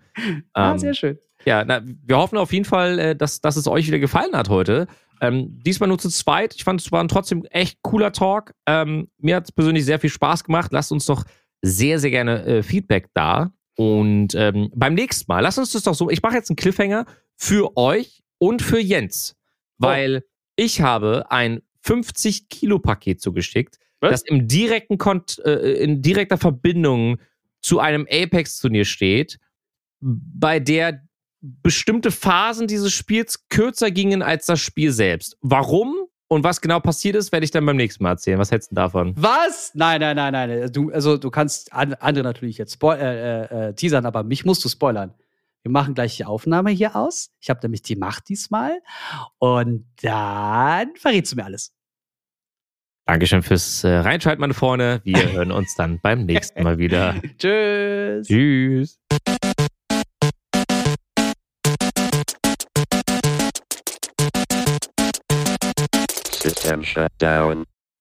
[0.53, 1.19] ah, Ähm, sehr schön.
[1.49, 4.51] Ja, na, wir hoffen auf jeden Fall, äh, dass, dass es euch wieder gefallen hat
[4.51, 4.87] heute.
[5.23, 6.55] Ähm, diesmal nur zu zweit.
[6.55, 8.53] Ich fand, es war ein trotzdem echt cooler Talk.
[8.67, 10.73] Ähm, mir hat es persönlich sehr viel Spaß gemacht.
[10.73, 11.25] Lasst uns doch
[11.63, 13.51] sehr, sehr gerne äh, Feedback da.
[13.79, 16.11] Und ähm, beim nächsten Mal, lasst uns das doch so.
[16.11, 19.35] Ich mache jetzt einen Cliffhanger für euch und für Jens.
[19.79, 20.25] Weil
[20.55, 24.11] ich habe ein 50-Kilo-Paket zugeschickt, Was?
[24.11, 27.17] das im direkten Kont äh, in direkter Verbindung
[27.63, 29.39] zu einem Apex-Turnier steht,
[30.01, 31.08] bei der
[31.41, 35.37] bestimmte Phasen dieses Spiels kürzer gingen als das Spiel selbst.
[35.41, 35.95] Warum
[36.29, 38.39] und was genau passiert ist, werde ich dann beim nächsten Mal erzählen.
[38.39, 39.15] Was hältst du davon?
[39.17, 39.73] Was?
[39.75, 40.73] Nein, nein, nein, nein.
[40.73, 44.45] Du, also du kannst an, andere natürlich jetzt spoil äh, äh, äh, teasern, aber mich
[44.45, 45.15] musst du spoilern.
[45.63, 47.31] Wir machen gleich die Aufnahme hier aus.
[47.41, 48.79] Ich habe nämlich die Macht diesmal.
[49.39, 51.73] Und dann verrätst du mir alles.
[53.07, 55.01] Dankeschön fürs äh, Reinschalten, meine Freunde.
[55.05, 57.15] Wir hören uns dann beim nächsten Mal wieder.
[57.39, 58.29] Tschüss.
[58.29, 58.99] Tschüss.
[66.69, 67.65] System shut down.